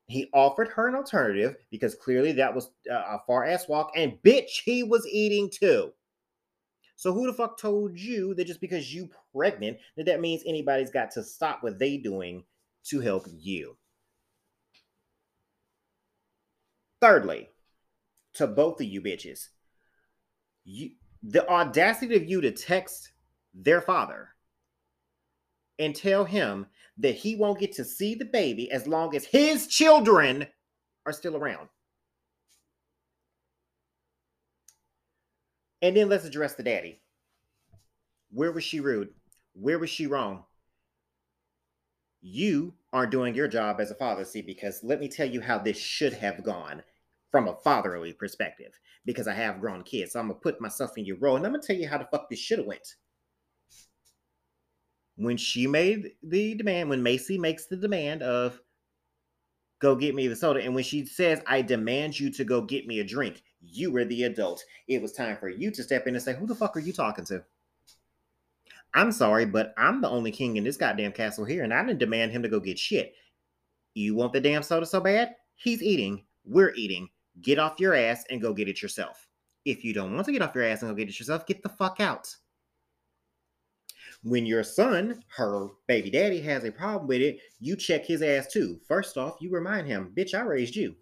He 0.07 0.29
offered 0.33 0.67
her 0.67 0.89
an 0.89 0.95
alternative 0.95 1.55
because 1.71 1.95
clearly 1.95 2.33
that 2.33 2.53
was 2.53 2.69
uh, 2.91 2.95
a 2.95 3.21
far 3.25 3.45
ass 3.45 3.69
walk, 3.69 3.91
and 3.95 4.17
bitch, 4.21 4.63
he 4.65 4.83
was 4.83 5.07
eating 5.07 5.49
too. 5.49 5.93
So 6.97 7.13
who 7.13 7.27
the 7.27 7.33
fuck 7.33 7.57
told 7.57 7.97
you 7.97 8.33
that 8.33 8.43
just 8.43 8.59
because 8.59 8.93
you 8.93 9.09
pregnant 9.33 9.77
that 9.95 10.07
that 10.07 10.19
means 10.19 10.43
anybody's 10.45 10.91
got 10.91 11.11
to 11.11 11.23
stop 11.23 11.63
what 11.63 11.79
they 11.79 11.95
doing 11.95 12.43
to 12.87 12.99
help 12.99 13.25
you. 13.31 13.77
Thirdly, 16.99 17.47
to 18.33 18.47
both 18.47 18.81
of 18.81 18.87
you 18.87 19.01
bitches, 19.01 19.47
you, 20.65 20.89
the 21.23 21.47
audacity 21.47 22.17
of 22.17 22.25
you 22.25 22.41
to 22.41 22.51
text 22.51 23.13
their 23.53 23.81
father 23.81 24.29
and 25.77 25.95
tell 25.95 26.25
him 26.25 26.67
that 26.97 27.15
he 27.15 27.35
won't 27.35 27.59
get 27.59 27.73
to 27.73 27.85
see 27.85 28.15
the 28.15 28.25
baby 28.25 28.69
as 28.71 28.87
long 28.87 29.15
as 29.15 29.25
his 29.25 29.67
children 29.67 30.45
are 31.05 31.13
still 31.13 31.37
around. 31.37 31.69
And 35.81 35.95
then 35.95 36.09
let's 36.09 36.25
address 36.25 36.55
the 36.55 36.63
daddy. 36.63 37.01
Where 38.31 38.51
was 38.51 38.65
she 38.65 38.81
rude? 38.81 39.09
Where 39.53 39.79
was 39.79 39.89
she 39.89 40.07
wrong? 40.07 40.43
you 42.21 42.73
aren't 42.91 43.11
doing 43.11 43.35
your 43.35 43.47
job 43.47 43.79
as 43.79 43.91
a 43.91 43.95
father. 43.95 44.25
See, 44.25 44.41
because 44.41 44.83
let 44.83 44.99
me 44.99 45.07
tell 45.07 45.27
you 45.27 45.41
how 45.41 45.57
this 45.57 45.77
should 45.77 46.13
have 46.13 46.43
gone 46.43 46.83
from 47.31 47.47
a 47.47 47.55
fatherly 47.55 48.13
perspective. 48.13 48.77
Because 49.05 49.27
I 49.27 49.33
have 49.33 49.61
grown 49.61 49.83
kids, 49.83 50.13
so 50.13 50.19
I'm 50.19 50.27
gonna 50.27 50.39
put 50.39 50.61
myself 50.61 50.97
in 50.97 51.05
your 51.05 51.17
role, 51.17 51.37
and 51.37 51.45
I'm 51.45 51.53
gonna 51.53 51.63
tell 51.63 51.75
you 51.75 51.87
how 51.87 51.97
the 51.97 52.07
fuck 52.11 52.29
this 52.29 52.39
should 52.39 52.59
have 52.59 52.67
went. 52.67 52.95
When 55.19 55.35
she 55.35 55.67
made 55.67 56.13
the 56.23 56.55
demand, 56.55 56.89
when 56.89 57.03
Macy 57.03 57.37
makes 57.37 57.65
the 57.65 57.75
demand 57.75 58.23
of 58.23 58.61
go 59.79 59.93
get 59.93 60.15
me 60.15 60.27
the 60.29 60.35
soda, 60.35 60.61
and 60.61 60.73
when 60.73 60.85
she 60.85 61.05
says, 61.05 61.41
I 61.45 61.61
demand 61.61 62.17
you 62.17 62.31
to 62.31 62.45
go 62.45 62.61
get 62.61 62.87
me 62.87 63.01
a 63.01 63.03
drink, 63.03 63.43
you 63.61 63.91
were 63.91 64.05
the 64.05 64.23
adult. 64.23 64.63
It 64.87 65.01
was 65.01 65.11
time 65.11 65.35
for 65.35 65.49
you 65.49 65.71
to 65.71 65.83
step 65.83 66.07
in 66.07 66.15
and 66.15 66.23
say, 66.23 66.35
Who 66.35 66.47
the 66.47 66.55
fuck 66.55 66.77
are 66.77 66.79
you 66.79 66.93
talking 66.93 67.25
to? 67.25 67.43
I'm 68.93 69.11
sorry, 69.11 69.45
but 69.45 69.73
I'm 69.77 69.99
the 69.99 70.09
only 70.09 70.31
king 70.31 70.55
in 70.55 70.63
this 70.63 70.77
goddamn 70.77 71.11
castle 71.11 71.43
here, 71.43 71.65
and 71.65 71.73
I 71.73 71.83
didn't 71.83 71.99
demand 71.99 72.31
him 72.31 72.41
to 72.43 72.49
go 72.49 72.61
get 72.61 72.79
shit. 72.79 73.13
You 73.95 74.15
want 74.15 74.31
the 74.31 74.39
damn 74.39 74.63
soda 74.63 74.85
so 74.85 75.01
bad? 75.01 75.35
He's 75.57 75.83
eating. 75.83 76.23
We're 76.45 76.73
eating. 76.75 77.09
Get 77.41 77.59
off 77.59 77.77
your 77.77 77.93
ass 77.93 78.23
and 78.29 78.41
go 78.41 78.53
get 78.53 78.69
it 78.69 78.81
yourself. 78.81 79.27
If 79.65 79.83
you 79.83 79.93
don't 79.93 80.13
want 80.13 80.27
to 80.27 80.31
get 80.31 80.41
off 80.41 80.55
your 80.55 80.63
ass 80.63 80.81
and 80.81 80.89
go 80.89 80.95
get 80.95 81.09
it 81.09 81.19
yourself, 81.19 81.45
get 81.45 81.61
the 81.61 81.67
fuck 81.67 81.99
out. 81.99 82.33
When 84.23 84.45
your 84.45 84.63
son, 84.63 85.23
her 85.35 85.69
baby 85.87 86.09
daddy, 86.09 86.41
has 86.41 86.65
a 86.65 86.71
problem 86.71 87.07
with 87.07 87.21
it, 87.21 87.39
you 87.59 87.75
check 87.75 88.05
his 88.05 88.21
ass 88.21 88.51
too. 88.51 88.79
First 88.87 89.17
off, 89.17 89.37
you 89.39 89.49
remind 89.49 89.87
him, 89.87 90.11
bitch, 90.15 90.33
I 90.33 90.41
raised 90.41 90.75
you. 90.75 90.95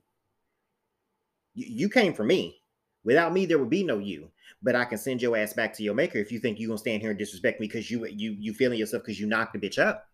You 1.56 1.89
came 1.89 2.13
from 2.13 2.27
me. 2.27 2.62
Without 3.03 3.34
me, 3.34 3.45
there 3.45 3.58
would 3.58 3.69
be 3.69 3.84
no 3.84 3.97
you 3.97 4.30
but 4.62 4.75
I 4.75 4.86
can 4.86 4.97
send 4.97 5.21
your 5.21 5.38
ass 5.38 5.53
back 5.53 5.73
to 5.75 5.84
your 5.84 5.93
maker 5.93 6.17
if 6.17 6.32
you 6.32 6.39
think 6.39 6.60
you're 6.60 6.67
gonna 6.67 6.77
stand 6.77 7.01
here 7.01 7.12
and 7.12 7.19
disrespect 7.19 7.60
me 7.60 7.67
because 7.67 7.91
you 7.91 8.06
you 8.08 8.36
you 8.39 8.53
feeling 8.53 8.80
yourself 8.80 9.03
because 9.03 9.19
you 9.19 9.27
knocked 9.27 9.53
the 9.53 9.60
bitch 9.60 9.80
up. 9.80 10.08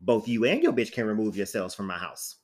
Both 0.00 0.28
you 0.28 0.44
and 0.44 0.62
your 0.62 0.72
bitch 0.72 0.92
can 0.92 1.06
remove 1.06 1.36
yourselves 1.36 1.74
from 1.74 1.86
my 1.86 1.98
house. 1.98 2.36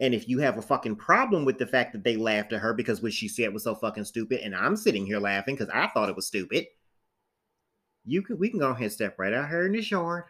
And 0.00 0.14
if 0.14 0.28
you 0.28 0.38
have 0.38 0.58
a 0.58 0.62
fucking 0.62 0.96
problem 0.96 1.44
with 1.44 1.58
the 1.58 1.66
fact 1.66 1.92
that 1.92 2.04
they 2.04 2.16
laughed 2.16 2.52
at 2.52 2.60
her 2.60 2.72
because 2.72 3.02
what 3.02 3.12
she 3.12 3.28
said 3.28 3.52
was 3.52 3.64
so 3.64 3.74
fucking 3.74 4.04
stupid, 4.04 4.40
and 4.40 4.54
I'm 4.54 4.76
sitting 4.76 5.04
here 5.04 5.18
laughing 5.18 5.54
because 5.54 5.68
I 5.72 5.88
thought 5.88 6.08
it 6.08 6.16
was 6.16 6.26
stupid, 6.26 6.66
you 8.04 8.22
can 8.22 8.38
we 8.38 8.50
can 8.50 8.58
go 8.58 8.70
ahead 8.70 8.82
and 8.82 8.92
step 8.92 9.18
right 9.18 9.32
out 9.32 9.48
here 9.48 9.66
in 9.66 9.72
this 9.72 9.90
yard, 9.90 10.24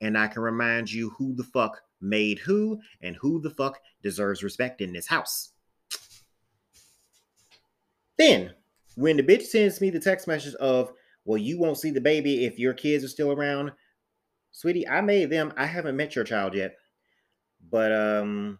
and 0.00 0.16
I 0.16 0.28
can 0.28 0.42
remind 0.42 0.92
you 0.92 1.10
who 1.10 1.34
the 1.34 1.44
fuck 1.44 1.80
made 2.00 2.38
who 2.38 2.80
and 3.02 3.16
who 3.16 3.40
the 3.40 3.50
fuck 3.50 3.80
deserves 4.02 4.42
respect 4.42 4.80
in 4.80 4.92
this 4.92 5.06
house. 5.06 5.50
Then 8.16 8.52
when 8.96 9.16
the 9.16 9.22
bitch 9.22 9.42
sends 9.42 9.80
me 9.80 9.90
the 9.90 10.00
text 10.00 10.26
message 10.26 10.54
of 10.54 10.92
well, 11.24 11.38
you 11.38 11.58
won't 11.58 11.78
see 11.78 11.90
the 11.90 12.00
baby 12.00 12.46
if 12.46 12.58
your 12.58 12.72
kids 12.72 13.04
are 13.04 13.08
still 13.08 13.32
around. 13.32 13.72
Sweetie, 14.50 14.88
I 14.88 15.02
made 15.02 15.30
them. 15.30 15.52
I 15.56 15.66
haven't 15.66 15.96
met 15.96 16.16
your 16.16 16.24
child 16.24 16.54
yet. 16.54 16.76
But 17.70 17.92
um 17.92 18.58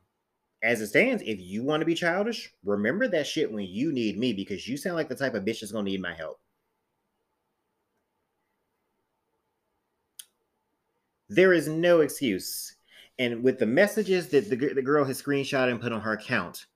as 0.62 0.80
it 0.80 0.88
stands, 0.88 1.22
if 1.24 1.40
you 1.40 1.62
want 1.62 1.80
to 1.80 1.86
be 1.86 1.94
childish, 1.94 2.52
remember 2.64 3.06
that 3.08 3.26
shit 3.26 3.50
when 3.50 3.64
you 3.64 3.92
need 3.92 4.18
me 4.18 4.32
because 4.32 4.66
you 4.66 4.76
sound 4.76 4.96
like 4.96 5.08
the 5.08 5.14
type 5.14 5.34
of 5.34 5.44
bitch 5.44 5.60
that's 5.60 5.72
gonna 5.72 5.84
need 5.84 6.02
my 6.02 6.14
help. 6.14 6.40
There 11.28 11.52
is 11.52 11.68
no 11.68 12.00
excuse. 12.00 12.74
And 13.18 13.42
with 13.42 13.58
the 13.58 13.66
messages 13.66 14.28
that 14.28 14.48
the, 14.48 14.56
the 14.56 14.82
girl 14.82 15.04
has 15.04 15.20
screenshot 15.20 15.70
and 15.70 15.80
put 15.80 15.92
on 15.92 16.00
her 16.00 16.12
account, 16.12 16.66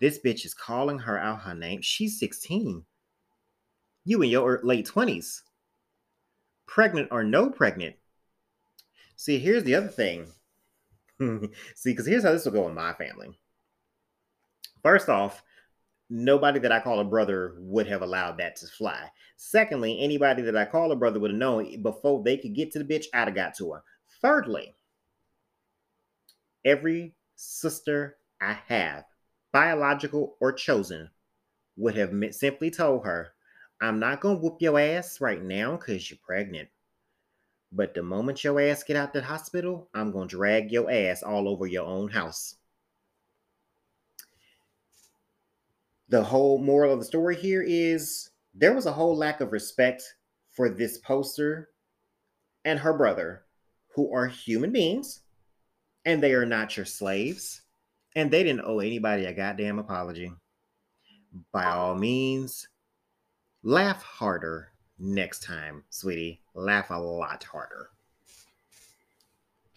this 0.00 0.18
bitch 0.18 0.44
is 0.44 0.54
calling 0.54 0.98
her 1.00 1.18
out 1.18 1.42
her 1.42 1.54
name. 1.54 1.80
She's 1.82 2.18
16. 2.18 2.84
You 4.04 4.22
in 4.22 4.30
your 4.30 4.60
late 4.62 4.86
20s. 4.86 5.42
Pregnant 6.66 7.08
or 7.10 7.24
no 7.24 7.50
pregnant. 7.50 7.96
See, 9.16 9.38
here's 9.38 9.64
the 9.64 9.74
other 9.74 9.88
thing. 9.88 10.26
See, 11.20 11.90
because 11.90 12.06
here's 12.06 12.22
how 12.22 12.32
this 12.32 12.44
will 12.44 12.52
go 12.52 12.68
in 12.68 12.74
my 12.74 12.92
family. 12.92 13.38
First 14.82 15.08
off, 15.08 15.42
nobody 16.08 16.58
that 16.60 16.72
I 16.72 16.80
call 16.80 17.00
a 17.00 17.04
brother 17.04 17.54
would 17.58 17.86
have 17.86 18.02
allowed 18.02 18.38
that 18.38 18.56
to 18.56 18.66
fly. 18.66 19.10
Secondly, 19.36 19.98
anybody 20.00 20.42
that 20.42 20.56
I 20.56 20.64
call 20.64 20.92
a 20.92 20.96
brother 20.96 21.18
would 21.20 21.32
have 21.32 21.38
known 21.38 21.82
before 21.82 22.22
they 22.22 22.36
could 22.36 22.54
get 22.54 22.70
to 22.72 22.78
the 22.78 22.84
bitch, 22.84 23.06
I'd 23.12 23.28
have 23.28 23.34
got 23.34 23.54
to 23.56 23.72
her. 23.72 23.82
Thirdly, 24.22 24.74
every 26.64 27.14
sister 27.34 28.16
I 28.40 28.58
have, 28.68 29.04
biological 29.52 30.36
or 30.40 30.52
chosen, 30.52 31.10
would 31.76 31.96
have 31.96 32.12
simply 32.30 32.70
told 32.70 33.04
her, 33.04 33.32
I'm 33.80 33.98
not 33.98 34.20
going 34.20 34.36
to 34.36 34.42
whoop 34.42 34.56
your 34.60 34.78
ass 34.78 35.20
right 35.20 35.42
now 35.42 35.76
because 35.76 36.10
you're 36.10 36.18
pregnant. 36.24 36.68
But 37.72 37.94
the 37.94 38.02
moment 38.02 38.42
your 38.42 38.58
ass 38.60 38.84
get 38.84 38.96
out 38.96 39.12
the 39.12 39.22
hospital, 39.22 39.90
I'm 39.92 40.12
going 40.12 40.28
to 40.28 40.36
drag 40.36 40.72
your 40.72 40.90
ass 40.90 41.22
all 41.22 41.48
over 41.48 41.66
your 41.66 41.84
own 41.84 42.08
house. 42.08 42.56
The 46.08 46.22
whole 46.22 46.58
moral 46.58 46.92
of 46.92 46.98
the 47.00 47.04
story 47.04 47.36
here 47.36 47.64
is 47.66 48.30
there 48.54 48.74
was 48.74 48.86
a 48.86 48.92
whole 48.92 49.16
lack 49.16 49.40
of 49.40 49.52
respect 49.52 50.02
for 50.52 50.68
this 50.68 50.98
poster 50.98 51.70
and 52.64 52.78
her 52.78 52.96
brother, 52.96 53.42
who 53.94 54.14
are 54.14 54.26
human 54.26 54.72
beings 54.72 55.22
and 56.06 56.22
they 56.22 56.32
are 56.32 56.46
not 56.46 56.76
your 56.76 56.86
slaves, 56.86 57.62
and 58.14 58.30
they 58.30 58.44
didn't 58.44 58.64
owe 58.64 58.78
anybody 58.78 59.24
a 59.24 59.32
goddamn 59.32 59.80
apology. 59.80 60.32
By 61.52 61.64
all 61.64 61.96
means, 61.96 62.68
laugh 63.64 64.02
harder 64.02 64.72
next 64.98 65.42
time, 65.42 65.82
sweetie. 65.90 66.40
Laugh 66.54 66.90
a 66.90 66.94
lot 66.94 67.42
harder. 67.42 67.90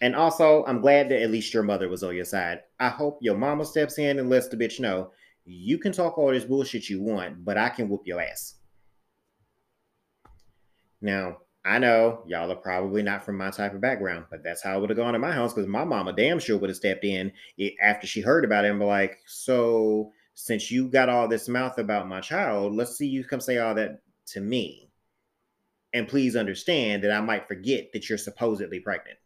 And 0.00 0.14
also, 0.14 0.64
I'm 0.66 0.80
glad 0.80 1.08
that 1.10 1.20
at 1.20 1.30
least 1.30 1.52
your 1.52 1.64
mother 1.64 1.88
was 1.88 2.02
on 2.02 2.14
your 2.14 2.24
side. 2.24 2.60
I 2.78 2.88
hope 2.88 3.18
your 3.20 3.36
mama 3.36 3.64
steps 3.64 3.98
in 3.98 4.18
and 4.18 4.30
lets 4.30 4.48
the 4.48 4.56
bitch 4.56 4.80
know 4.80 5.10
you 5.50 5.78
can 5.78 5.92
talk 5.92 6.16
all 6.16 6.30
this 6.30 6.44
bullshit 6.44 6.88
you 6.88 7.02
want, 7.02 7.44
but 7.44 7.58
I 7.58 7.68
can 7.68 7.88
whoop 7.88 8.02
your 8.06 8.20
ass. 8.20 8.54
Now, 11.00 11.38
I 11.64 11.78
know 11.78 12.22
y'all 12.26 12.50
are 12.50 12.56
probably 12.56 13.02
not 13.02 13.24
from 13.24 13.36
my 13.36 13.50
type 13.50 13.74
of 13.74 13.80
background, 13.80 14.26
but 14.30 14.42
that's 14.42 14.62
how 14.62 14.76
it 14.76 14.80
would 14.80 14.90
have 14.90 14.96
gone 14.96 15.14
in 15.14 15.20
my 15.20 15.32
house 15.32 15.52
because 15.52 15.68
my 15.68 15.84
mama 15.84 16.12
damn 16.12 16.38
sure 16.38 16.56
would 16.56 16.70
have 16.70 16.76
stepped 16.76 17.04
in 17.04 17.32
after 17.82 18.06
she 18.06 18.20
heard 18.20 18.44
about 18.44 18.64
it 18.64 18.70
and 18.70 18.78
be 18.78 18.86
like, 18.86 19.18
So, 19.26 20.12
since 20.34 20.70
you 20.70 20.88
got 20.88 21.08
all 21.08 21.28
this 21.28 21.48
mouth 21.48 21.76
about 21.78 22.08
my 22.08 22.20
child, 22.20 22.74
let's 22.74 22.96
see 22.96 23.06
you 23.06 23.24
come 23.24 23.40
say 23.40 23.58
all 23.58 23.74
that 23.74 24.00
to 24.26 24.40
me. 24.40 24.90
And 25.92 26.08
please 26.08 26.36
understand 26.36 27.02
that 27.04 27.12
I 27.12 27.20
might 27.20 27.48
forget 27.48 27.92
that 27.92 28.08
you're 28.08 28.16
supposedly 28.16 28.80
pregnant. 28.80 29.18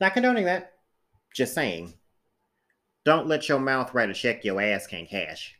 Not 0.00 0.14
condoning 0.14 0.46
that, 0.46 0.72
just 1.34 1.54
saying. 1.54 1.94
Don't 3.04 3.26
let 3.26 3.48
your 3.48 3.58
mouth 3.58 3.94
write 3.94 4.10
a 4.10 4.14
check 4.14 4.44
your 4.44 4.60
ass 4.60 4.86
can't 4.86 5.08
cash. 5.08 5.54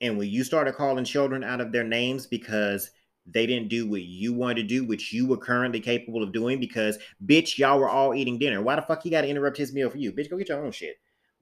And 0.00 0.16
when 0.16 0.28
you 0.28 0.44
started 0.44 0.76
calling 0.76 1.04
children 1.04 1.42
out 1.42 1.60
of 1.60 1.72
their 1.72 1.84
names 1.84 2.26
because 2.26 2.90
they 3.26 3.46
didn't 3.46 3.68
do 3.68 3.88
what 3.88 4.02
you 4.02 4.32
wanted 4.32 4.62
to 4.62 4.62
do, 4.62 4.84
which 4.84 5.12
you 5.12 5.26
were 5.26 5.36
currently 5.36 5.80
capable 5.80 6.22
of 6.22 6.32
doing, 6.32 6.60
because 6.60 6.98
bitch, 7.26 7.58
y'all 7.58 7.78
were 7.78 7.88
all 7.88 8.14
eating 8.14 8.38
dinner. 8.38 8.62
Why 8.62 8.76
the 8.76 8.82
fuck 8.82 9.04
you 9.04 9.10
gotta 9.10 9.28
interrupt 9.28 9.56
his 9.56 9.72
meal 9.72 9.90
for 9.90 9.98
you? 9.98 10.12
Bitch, 10.12 10.30
go 10.30 10.38
get 10.38 10.48
your 10.48 10.64
own 10.64 10.72
shit. 10.72 10.96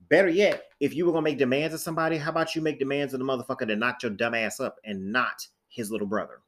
Better 0.09 0.29
yet, 0.29 0.63
if 0.79 0.95
you 0.95 1.05
were 1.05 1.11
gonna 1.11 1.23
make 1.23 1.37
demands 1.37 1.73
of 1.73 1.79
somebody, 1.79 2.17
how 2.17 2.31
about 2.31 2.55
you 2.55 2.61
make 2.61 2.79
demands 2.79 3.13
of 3.13 3.19
the 3.19 3.25
motherfucker 3.25 3.67
that 3.67 3.77
knocked 3.77 4.03
your 4.03 4.11
dumb 4.11 4.33
ass 4.33 4.59
up 4.59 4.77
and 4.83 5.11
not 5.11 5.47
his 5.69 5.91
little 5.91 6.07
brother? 6.07 6.41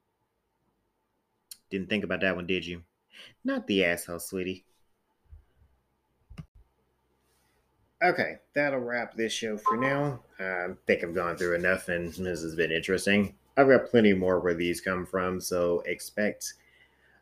Didn't 1.69 1.89
think 1.89 2.03
about 2.03 2.21
that 2.21 2.35
one, 2.35 2.47
did 2.47 2.65
you? 2.65 2.83
Not 3.43 3.67
the 3.67 3.85
asshole, 3.85 4.19
sweetie. 4.19 4.65
Okay, 8.01 8.37
that'll 8.53 8.79
wrap 8.79 9.13
this 9.13 9.33
show 9.33 9.57
for 9.57 9.75
now. 9.75 10.21
I 10.39 10.67
think 10.87 11.03
I've 11.03 11.13
gone 11.13 11.35
through 11.35 11.55
enough 11.55 11.89
and 11.89 12.13
this 12.13 12.41
has 12.41 12.55
been 12.55 12.71
interesting. 12.71 13.35
I've 13.57 13.67
got 13.67 13.87
plenty 13.87 14.13
more 14.13 14.39
where 14.39 14.53
these 14.53 14.79
come 14.79 15.05
from, 15.05 15.41
so 15.41 15.81
expect 15.85 16.53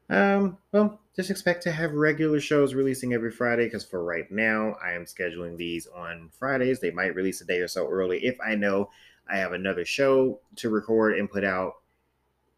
um 0.10 0.58
well 0.72 1.02
just 1.18 1.30
expect 1.30 1.62
to 1.64 1.72
have 1.72 1.92
regular 1.92 2.40
shows 2.40 2.74
releasing 2.74 3.12
every 3.12 3.30
Friday 3.30 3.66
because 3.66 3.84
for 3.84 4.06
right 4.06 4.32
now 4.32 4.78
I 4.82 4.94
am 4.94 5.04
scheduling 5.04 5.58
these 5.58 5.88
on 5.88 6.30
Fridays. 6.38 6.80
They 6.80 6.92
might 6.92 7.16
release 7.16 7.42
a 7.42 7.46
day 7.46 7.60
or 7.60 7.68
so 7.68 7.88
early 7.90 8.24
if 8.24 8.38
I 8.40 8.54
know 8.54 8.90
I 9.28 9.38
have 9.38 9.54
another 9.54 9.84
show 9.84 10.40
to 10.58 10.70
record 10.70 11.18
and 11.18 11.30
put 11.30 11.44
out 11.44 11.74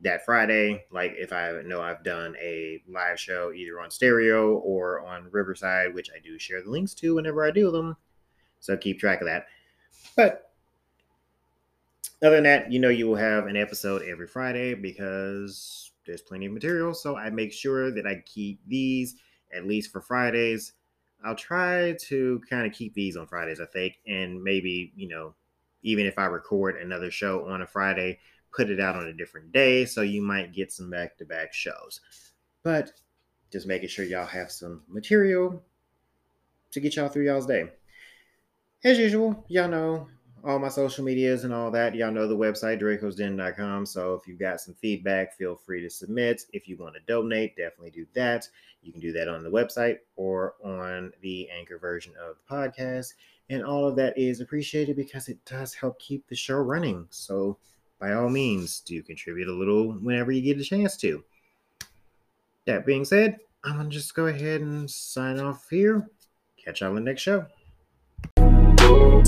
that 0.01 0.25
Friday. 0.25 0.83
Like 0.91 1.13
if 1.17 1.31
I 1.31 1.61
know 1.65 1.81
I've 1.81 2.03
done 2.03 2.35
a 2.41 2.83
live 2.87 3.17
show 3.19 3.53
either 3.53 3.79
on 3.79 3.91
stereo 3.91 4.55
or 4.57 5.05
on 5.07 5.31
Riverside, 5.31 5.93
which 5.93 6.09
I 6.13 6.19
do 6.19 6.37
share 6.37 6.61
the 6.61 6.69
links 6.69 6.93
to 6.95 7.15
whenever 7.15 7.45
I 7.45 7.51
do 7.51 7.71
them. 7.71 7.95
So 8.59 8.77
keep 8.77 8.99
track 8.99 9.21
of 9.21 9.27
that. 9.27 9.47
But 10.15 10.51
other 12.21 12.35
than 12.35 12.43
that, 12.43 12.71
you 12.71 12.79
know, 12.79 12.89
you 12.89 13.07
will 13.07 13.15
have 13.15 13.47
an 13.47 13.55
episode 13.55 14.03
every 14.03 14.27
Friday 14.27 14.73
because 14.73 15.91
there's 16.05 16.21
plenty 16.21 16.47
of 16.47 16.51
material. 16.51 16.93
So 16.93 17.15
I 17.15 17.29
make 17.29 17.53
sure 17.53 17.91
that 17.91 18.05
I 18.05 18.23
keep 18.25 18.59
these 18.67 19.15
at 19.53 19.65
least 19.65 19.91
for 19.91 20.01
Fridays. 20.01 20.73
I'll 21.23 21.35
try 21.35 21.95
to 22.01 22.41
kind 22.49 22.65
of 22.65 22.73
keep 22.73 22.93
these 22.93 23.15
on 23.15 23.27
Fridays, 23.27 23.59
I 23.59 23.65
think. 23.65 23.99
And 24.07 24.43
maybe, 24.43 24.91
you 24.95 25.07
know, 25.07 25.33
even 25.83 26.05
if 26.05 26.19
I 26.19 26.25
record 26.25 26.75
another 26.75 27.11
show 27.11 27.47
on 27.47 27.61
a 27.61 27.67
Friday, 27.67 28.19
put 28.53 28.69
it 28.69 28.79
out 28.79 28.95
on 28.95 29.07
a 29.07 29.13
different 29.13 29.51
day. 29.51 29.85
So 29.85 30.01
you 30.01 30.21
might 30.21 30.53
get 30.53 30.71
some 30.71 30.89
back 30.89 31.17
to 31.17 31.25
back 31.25 31.53
shows. 31.53 32.01
But 32.63 32.91
just 33.51 33.67
making 33.67 33.89
sure 33.89 34.05
y'all 34.05 34.25
have 34.25 34.51
some 34.51 34.81
material 34.87 35.61
to 36.71 36.79
get 36.79 36.95
y'all 36.97 37.09
through 37.09 37.25
y'all's 37.25 37.45
day 37.45 37.69
as 38.83 38.97
usual, 38.97 39.45
y'all 39.47 39.67
know 39.67 40.07
all 40.43 40.59
my 40.59 40.69
social 40.69 41.03
medias 41.03 41.43
and 41.43 41.53
all 41.53 41.69
that. 41.71 41.95
Y'all 41.95 42.11
know 42.11 42.27
the 42.27 42.37
website, 42.37 42.81
dracosden.com. 42.81 43.85
So 43.85 44.13
if 44.13 44.27
you've 44.27 44.39
got 44.39 44.61
some 44.61 44.73
feedback, 44.75 45.37
feel 45.37 45.55
free 45.55 45.81
to 45.81 45.89
submit. 45.89 46.43
If 46.53 46.67
you 46.67 46.77
want 46.77 46.95
to 46.95 47.01
donate, 47.07 47.57
definitely 47.57 47.91
do 47.91 48.05
that. 48.13 48.47
You 48.81 48.91
can 48.91 49.01
do 49.01 49.11
that 49.13 49.27
on 49.27 49.43
the 49.43 49.51
website 49.51 49.97
or 50.15 50.55
on 50.63 51.11
the 51.21 51.49
anchor 51.49 51.77
version 51.77 52.13
of 52.21 52.37
the 52.37 52.55
podcast. 52.55 53.13
And 53.49 53.63
all 53.63 53.87
of 53.87 53.95
that 53.97 54.17
is 54.17 54.41
appreciated 54.41 54.95
because 54.95 55.27
it 55.27 55.43
does 55.45 55.73
help 55.73 55.99
keep 55.99 56.27
the 56.27 56.35
show 56.35 56.57
running. 56.57 57.07
So 57.09 57.57
by 57.99 58.13
all 58.13 58.29
means, 58.29 58.79
do 58.79 59.01
contribute 59.03 59.49
a 59.49 59.53
little 59.53 59.91
whenever 59.93 60.31
you 60.31 60.41
get 60.41 60.61
a 60.61 60.63
chance 60.63 60.95
to. 60.97 61.23
That 62.65 62.85
being 62.85 63.03
said, 63.03 63.39
I'm 63.63 63.75
going 63.75 63.89
to 63.89 63.93
just 63.93 64.15
go 64.15 64.27
ahead 64.27 64.61
and 64.61 64.89
sign 64.89 65.39
off 65.39 65.67
here. 65.69 66.07
Catch 66.63 66.81
y'all 66.81 66.89
in 66.89 66.95
the 66.95 67.01
next 67.01 67.23
show. 67.23 67.45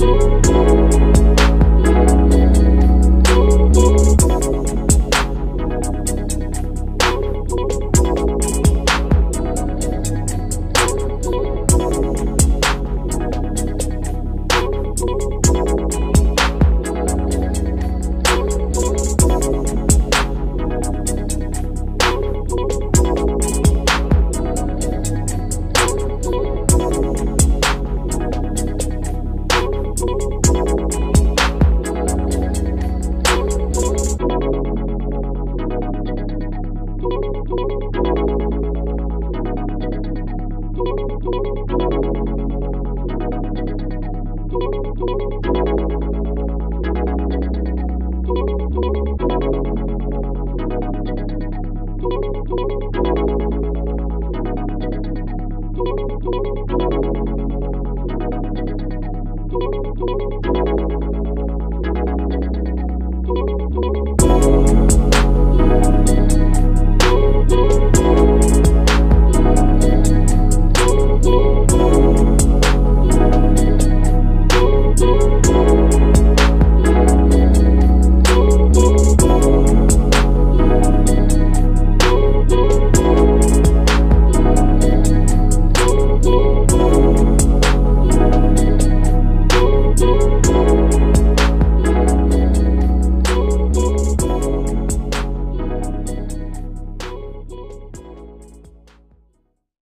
Thank 0.02 1.40
you. 1.40 1.51